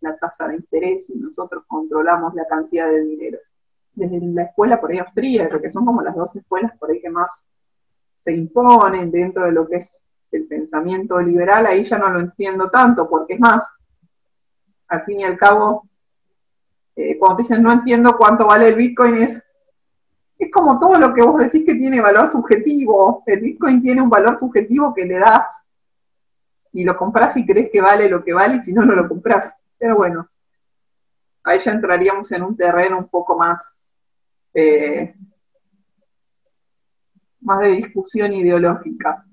la 0.01 0.17
tasa 0.17 0.49
de 0.49 0.57
interés 0.57 1.09
y 1.11 1.15
nosotros 1.17 1.63
controlamos 1.69 2.35
la 2.35 2.45
cantidad 2.49 2.89
de 2.89 3.05
dinero. 3.05 3.39
Desde 3.95 4.19
la 4.21 4.43
escuela 4.43 4.81
por 4.81 4.91
ahí 4.91 4.99
austríaca, 4.99 5.61
que 5.61 5.71
son 5.71 5.87
como 5.87 6.03
las 6.03 6.17
dos 6.17 6.35
escuelas 6.35 6.77
por 6.77 6.91
ahí 6.91 7.01
que 7.01 7.09
más 7.09 7.47
se 8.17 8.33
imponen 8.35 9.13
dentro 9.13 9.45
de 9.45 9.53
lo 9.53 9.69
que 9.69 9.77
es 9.77 10.05
el 10.33 10.49
pensamiento 10.49 11.21
liberal, 11.21 11.67
ahí 11.67 11.85
ya 11.85 11.99
no 11.99 12.11
lo 12.11 12.19
entiendo 12.19 12.69
tanto, 12.69 13.09
porque 13.09 13.35
es 13.35 13.41
más, 13.41 13.65
al 14.89 15.05
fin 15.05 15.21
y 15.21 15.23
al 15.23 15.39
cabo, 15.39 15.89
eh, 16.97 17.17
cuando 17.17 17.37
te 17.37 17.43
dicen 17.45 17.63
no 17.63 17.71
entiendo 17.71 18.17
cuánto 18.17 18.49
vale 18.49 18.67
el 18.67 18.75
Bitcoin, 18.75 19.19
es, 19.19 19.41
es 20.41 20.51
como 20.51 20.79
todo 20.79 20.99
lo 20.99 21.13
que 21.13 21.23
vos 21.23 21.41
decís 21.41 21.65
que 21.67 21.75
tiene 21.75 22.01
valor 22.01 22.29
subjetivo. 22.29 23.23
El 23.27 23.41
Bitcoin 23.41 23.83
tiene 23.83 24.01
un 24.01 24.09
valor 24.09 24.39
subjetivo 24.39 24.95
que 24.95 25.05
le 25.05 25.19
das 25.19 25.63
y 26.73 26.85
lo 26.85 26.97
compras 26.97 27.37
y 27.37 27.45
crees 27.45 27.69
que 27.71 27.81
vale 27.81 28.09
lo 28.09 28.25
que 28.25 28.33
vale, 28.33 28.57
y 28.57 28.63
si 28.63 28.73
no, 28.73 28.83
no 28.85 28.95
lo 28.95 29.07
compras. 29.07 29.55
Pero 29.79 29.97
bueno, 29.97 30.29
ahí 31.45 31.59
ya 31.59 31.73
entraríamos 31.73 32.33
en 32.33 32.43
un 32.43 32.57
terreno 32.57 32.99
un 32.99 33.09
poco 33.09 33.37
más, 33.37 33.95
eh, 34.55 35.15
más 37.41 37.61
de 37.61 37.69
discusión 37.69 38.33
ideológica. 38.33 39.25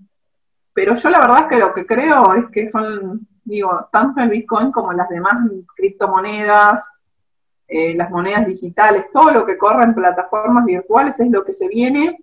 Pero 0.73 0.93
yo 0.95 1.09
la 1.09 1.19
verdad 1.19 1.39
es 1.41 1.47
que 1.47 1.57
lo 1.57 1.73
que 1.73 1.85
creo 1.85 2.33
es 2.33 2.45
que 2.51 2.69
son, 2.69 3.27
digo, 3.45 3.87
tanto 3.91 4.21
el 4.21 4.29
Bitcoin 4.29 4.71
como 4.71 4.91
las 4.91 5.07
demás 5.07 5.37
criptomonedas, 5.75 6.85
eh, 7.67 7.93
las 7.95 8.09
monedas 8.09 8.45
digitales, 8.45 9.05
todo 9.11 9.31
lo 9.31 9.45
que 9.45 9.57
corre 9.57 9.83
en 9.83 9.93
plataformas 9.93 10.65
virtuales 10.65 11.19
es 11.19 11.29
lo 11.29 11.43
que 11.43 11.53
se 11.53 11.67
viene 11.67 12.17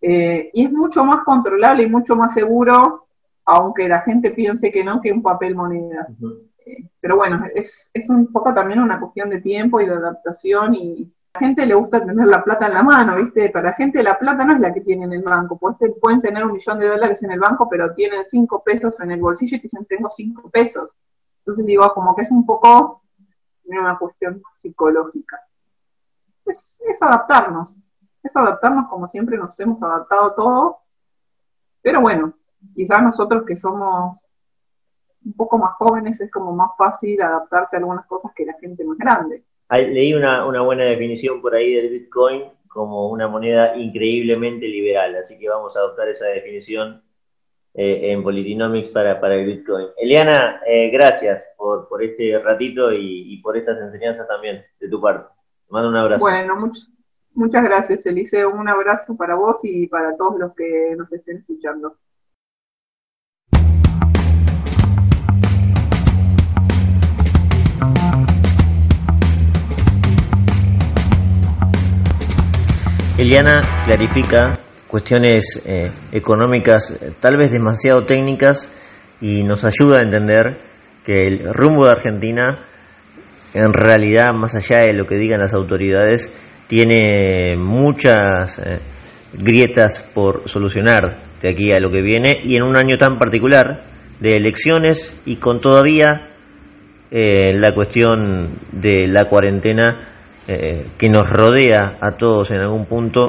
eh, 0.00 0.50
y 0.52 0.64
es 0.64 0.72
mucho 0.72 1.04
más 1.04 1.24
controlable 1.24 1.82
y 1.82 1.88
mucho 1.88 2.14
más 2.14 2.34
seguro, 2.34 3.06
aunque 3.44 3.88
la 3.88 4.00
gente 4.00 4.30
piense 4.30 4.70
que 4.70 4.84
no, 4.84 5.00
que 5.00 5.12
un 5.12 5.22
papel 5.22 5.54
moneda. 5.54 6.08
Eh, 6.64 6.88
pero 7.00 7.16
bueno, 7.16 7.44
es, 7.54 7.90
es 7.92 8.08
un 8.08 8.30
poco 8.32 8.54
también 8.54 8.80
una 8.80 9.00
cuestión 9.00 9.30
de 9.30 9.40
tiempo 9.40 9.80
y 9.80 9.86
de 9.86 9.94
adaptación 9.94 10.74
y 10.74 11.12
a 11.34 11.40
la 11.40 11.46
gente 11.46 11.66
le 11.66 11.74
gusta 11.74 12.04
tener 12.04 12.26
la 12.26 12.44
plata 12.44 12.66
en 12.66 12.74
la 12.74 12.82
mano, 12.82 13.16
¿viste? 13.16 13.50
Para 13.50 13.70
la 13.70 13.76
gente 13.76 14.02
la 14.02 14.18
plata 14.18 14.44
no 14.44 14.54
es 14.54 14.60
la 14.60 14.72
que 14.72 14.80
tiene 14.82 15.04
en 15.04 15.12
el 15.14 15.22
banco, 15.22 15.58
pues 15.58 15.76
pueden 16.00 16.20
tener 16.20 16.44
un 16.44 16.52
millón 16.52 16.78
de 16.78 16.88
dólares 16.88 17.22
en 17.22 17.32
el 17.32 17.40
banco, 17.40 17.68
pero 17.68 17.94
tienen 17.94 18.24
cinco 18.26 18.62
pesos 18.62 19.00
en 19.00 19.12
el 19.12 19.20
bolsillo 19.20 19.56
y 19.56 19.60
te 19.60 19.64
dicen 19.64 19.86
tengo 19.86 20.10
cinco 20.10 20.50
pesos. 20.50 20.90
Entonces 21.40 21.66
digo, 21.66 21.90
como 21.94 22.14
que 22.14 22.22
es 22.22 22.30
un 22.30 22.44
poco 22.44 23.02
una 23.76 23.98
cuestión 23.98 24.42
psicológica. 24.56 25.40
Es, 26.46 26.80
adaptarnos, 27.00 27.76
es 28.22 28.34
adaptarnos 28.34 28.88
como 28.88 29.06
siempre 29.06 29.36
nos 29.36 29.58
hemos 29.60 29.82
adaptado 29.82 30.34
todo, 30.34 30.78
pero 31.82 32.00
bueno, 32.00 32.32
quizás 32.74 33.02
nosotros 33.02 33.44
que 33.46 33.56
somos 33.56 34.26
un 35.24 35.32
poco 35.34 35.58
más 35.58 35.74
jóvenes 35.74 36.20
es 36.20 36.30
como 36.30 36.52
más 36.52 36.70
fácil 36.78 37.20
adaptarse 37.20 37.76
a 37.76 37.80
algunas 37.80 38.06
cosas 38.06 38.32
que 38.34 38.46
la 38.46 38.54
gente 38.54 38.84
más 38.84 38.96
grande. 38.96 39.44
leí 39.70 40.14
una 40.14 40.62
buena 40.62 40.84
definición 40.84 41.42
por 41.42 41.54
ahí 41.54 41.74
del 41.74 41.90
Bitcoin 41.90 42.44
como 42.68 43.08
una 43.08 43.28
moneda 43.28 43.76
increíblemente 43.76 44.66
liberal, 44.66 45.16
así 45.16 45.38
que 45.38 45.48
vamos 45.48 45.76
a 45.76 45.80
adoptar 45.80 46.08
esa 46.08 46.26
definición 46.26 47.02
eh, 47.80 48.10
en 48.10 48.24
Politinomics 48.24 48.88
para, 48.88 49.20
para 49.20 49.36
el 49.36 49.46
Bitcoin. 49.46 49.86
Eliana, 49.98 50.60
eh, 50.66 50.90
gracias 50.90 51.44
por, 51.56 51.88
por 51.88 52.02
este 52.02 52.36
ratito 52.40 52.92
y, 52.92 53.34
y, 53.34 53.40
por 53.40 53.56
estas 53.56 53.80
enseñanzas 53.80 54.26
también 54.26 54.64
de 54.80 54.88
tu 54.88 55.00
parte. 55.00 55.32
Te 55.64 55.72
mando 55.72 55.88
un 55.88 55.96
abrazo. 55.96 56.18
Bueno, 56.18 56.72
muchas 57.34 57.62
gracias, 57.62 58.04
Eliseo. 58.04 58.50
Un 58.50 58.68
abrazo 58.68 59.16
para 59.16 59.36
vos 59.36 59.60
y 59.62 59.86
para 59.86 60.16
todos 60.16 60.40
los 60.40 60.56
que 60.56 60.96
nos 60.96 61.12
estén 61.12 61.36
escuchando. 61.36 61.94
Eliana 73.16 73.62
clarifica 73.84 74.58
cuestiones 74.88 75.62
eh, 75.64 75.90
económicas 76.12 76.90
eh, 76.90 77.12
tal 77.20 77.36
vez 77.36 77.52
demasiado 77.52 78.04
técnicas 78.04 78.68
y 79.20 79.42
nos 79.42 79.64
ayuda 79.64 79.98
a 79.98 80.02
entender 80.02 80.56
que 81.04 81.28
el 81.28 81.54
rumbo 81.54 81.84
de 81.84 81.92
Argentina 81.92 82.58
en 83.54 83.72
realidad 83.72 84.32
más 84.34 84.54
allá 84.54 84.78
de 84.78 84.94
lo 84.94 85.06
que 85.06 85.16
digan 85.16 85.40
las 85.40 85.54
autoridades 85.54 86.32
tiene 86.66 87.54
muchas 87.56 88.58
eh, 88.58 88.78
grietas 89.34 90.02
por 90.14 90.48
solucionar 90.48 91.18
de 91.40 91.48
aquí 91.50 91.72
a 91.72 91.80
lo 91.80 91.90
que 91.90 92.02
viene 92.02 92.34
y 92.42 92.56
en 92.56 92.62
un 92.62 92.76
año 92.76 92.96
tan 92.98 93.18
particular 93.18 93.82
de 94.18 94.36
elecciones 94.36 95.14
y 95.24 95.36
con 95.36 95.60
todavía 95.60 96.22
la 97.10 97.72
cuestión 97.72 98.58
de 98.72 99.06
la 99.06 99.24
cuarentena 99.24 100.08
eh, 100.50 100.86
que 100.96 101.10
nos 101.10 101.28
rodea 101.28 101.98
a 102.00 102.12
todos 102.12 102.50
en 102.52 102.60
algún 102.60 102.86
punto 102.86 103.28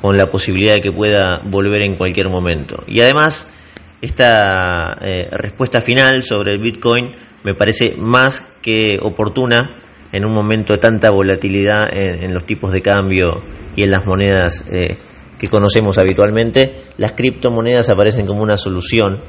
con 0.00 0.16
la 0.16 0.26
posibilidad 0.26 0.74
de 0.74 0.80
que 0.80 0.92
pueda 0.92 1.40
volver 1.44 1.82
en 1.82 1.96
cualquier 1.96 2.28
momento. 2.28 2.82
Y 2.86 3.00
además, 3.00 3.52
esta 4.00 4.98
eh, 5.00 5.28
respuesta 5.30 5.80
final 5.80 6.22
sobre 6.22 6.54
el 6.54 6.60
Bitcoin 6.60 7.12
me 7.44 7.54
parece 7.54 7.94
más 7.96 8.58
que 8.62 8.96
oportuna 9.02 9.76
en 10.12 10.24
un 10.24 10.32
momento 10.32 10.72
de 10.72 10.78
tanta 10.78 11.10
volatilidad 11.10 11.88
en, 11.92 12.34
los 12.34 12.44
tipos 12.44 12.72
de 12.72 12.80
cambio 12.80 13.42
y 13.76 13.82
en 13.84 13.90
las 13.90 14.04
monedas 14.06 14.64
eh, 14.70 14.96
que 15.38 15.46
conocemos 15.46 15.98
habitualmente. 15.98 16.82
Las 16.98 17.12
criptomonedas 17.12 17.88
aparecen 17.90 18.26
como 18.26 18.42
una 18.42 18.56
solución 18.56 19.20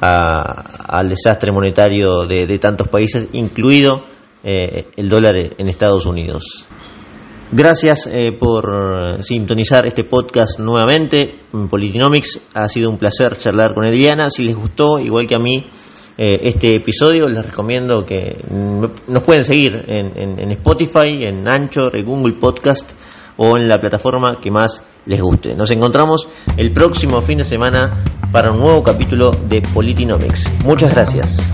al 0.00 1.08
desastre 1.08 1.50
monetario 1.50 2.24
de 2.28 2.58
tantos 2.58 2.88
países, 2.88 3.28
incluido 3.32 4.04
eh, 4.46 4.88
el 4.96 5.08
dólar 5.08 5.36
en 5.36 5.68
Estados 5.68 6.04
Unidos. 6.04 6.66
Gracias 7.52 8.08
eh, 8.10 8.32
por 8.32 9.22
sintonizar 9.22 9.86
este 9.86 10.04
podcast 10.04 10.58
nuevamente 10.58 11.40
en 11.52 11.68
Politinomics. 11.68 12.40
Ha 12.54 12.68
sido 12.68 12.90
un 12.90 12.98
placer 12.98 13.36
charlar 13.36 13.74
con 13.74 13.84
Eliana. 13.84 14.30
Si 14.30 14.42
les 14.42 14.56
gustó, 14.56 14.98
igual 14.98 15.26
que 15.26 15.34
a 15.34 15.38
mí, 15.38 15.64
eh, 16.16 16.40
este 16.44 16.74
episodio, 16.74 17.28
les 17.28 17.44
recomiendo 17.44 18.04
que 18.06 18.36
nos 19.08 19.22
pueden 19.24 19.44
seguir 19.44 19.76
en, 19.86 20.38
en, 20.38 20.52
Spotify, 20.52 21.24
en 21.24 21.50
Anchor, 21.50 21.98
en 21.98 22.04
Google 22.04 22.34
Podcast 22.34 22.92
o 23.36 23.56
en 23.56 23.68
la 23.68 23.78
plataforma 23.78 24.38
que 24.40 24.50
más 24.50 24.82
les 25.06 25.20
guste. 25.20 25.54
Nos 25.56 25.70
encontramos 25.72 26.28
el 26.56 26.72
próximo 26.72 27.20
fin 27.20 27.38
de 27.38 27.44
semana 27.44 28.04
para 28.30 28.52
un 28.52 28.60
nuevo 28.60 28.82
capítulo 28.82 29.30
de 29.30 29.60
Politinomics. 29.62 30.52
Muchas 30.64 30.94
gracias. 30.94 31.50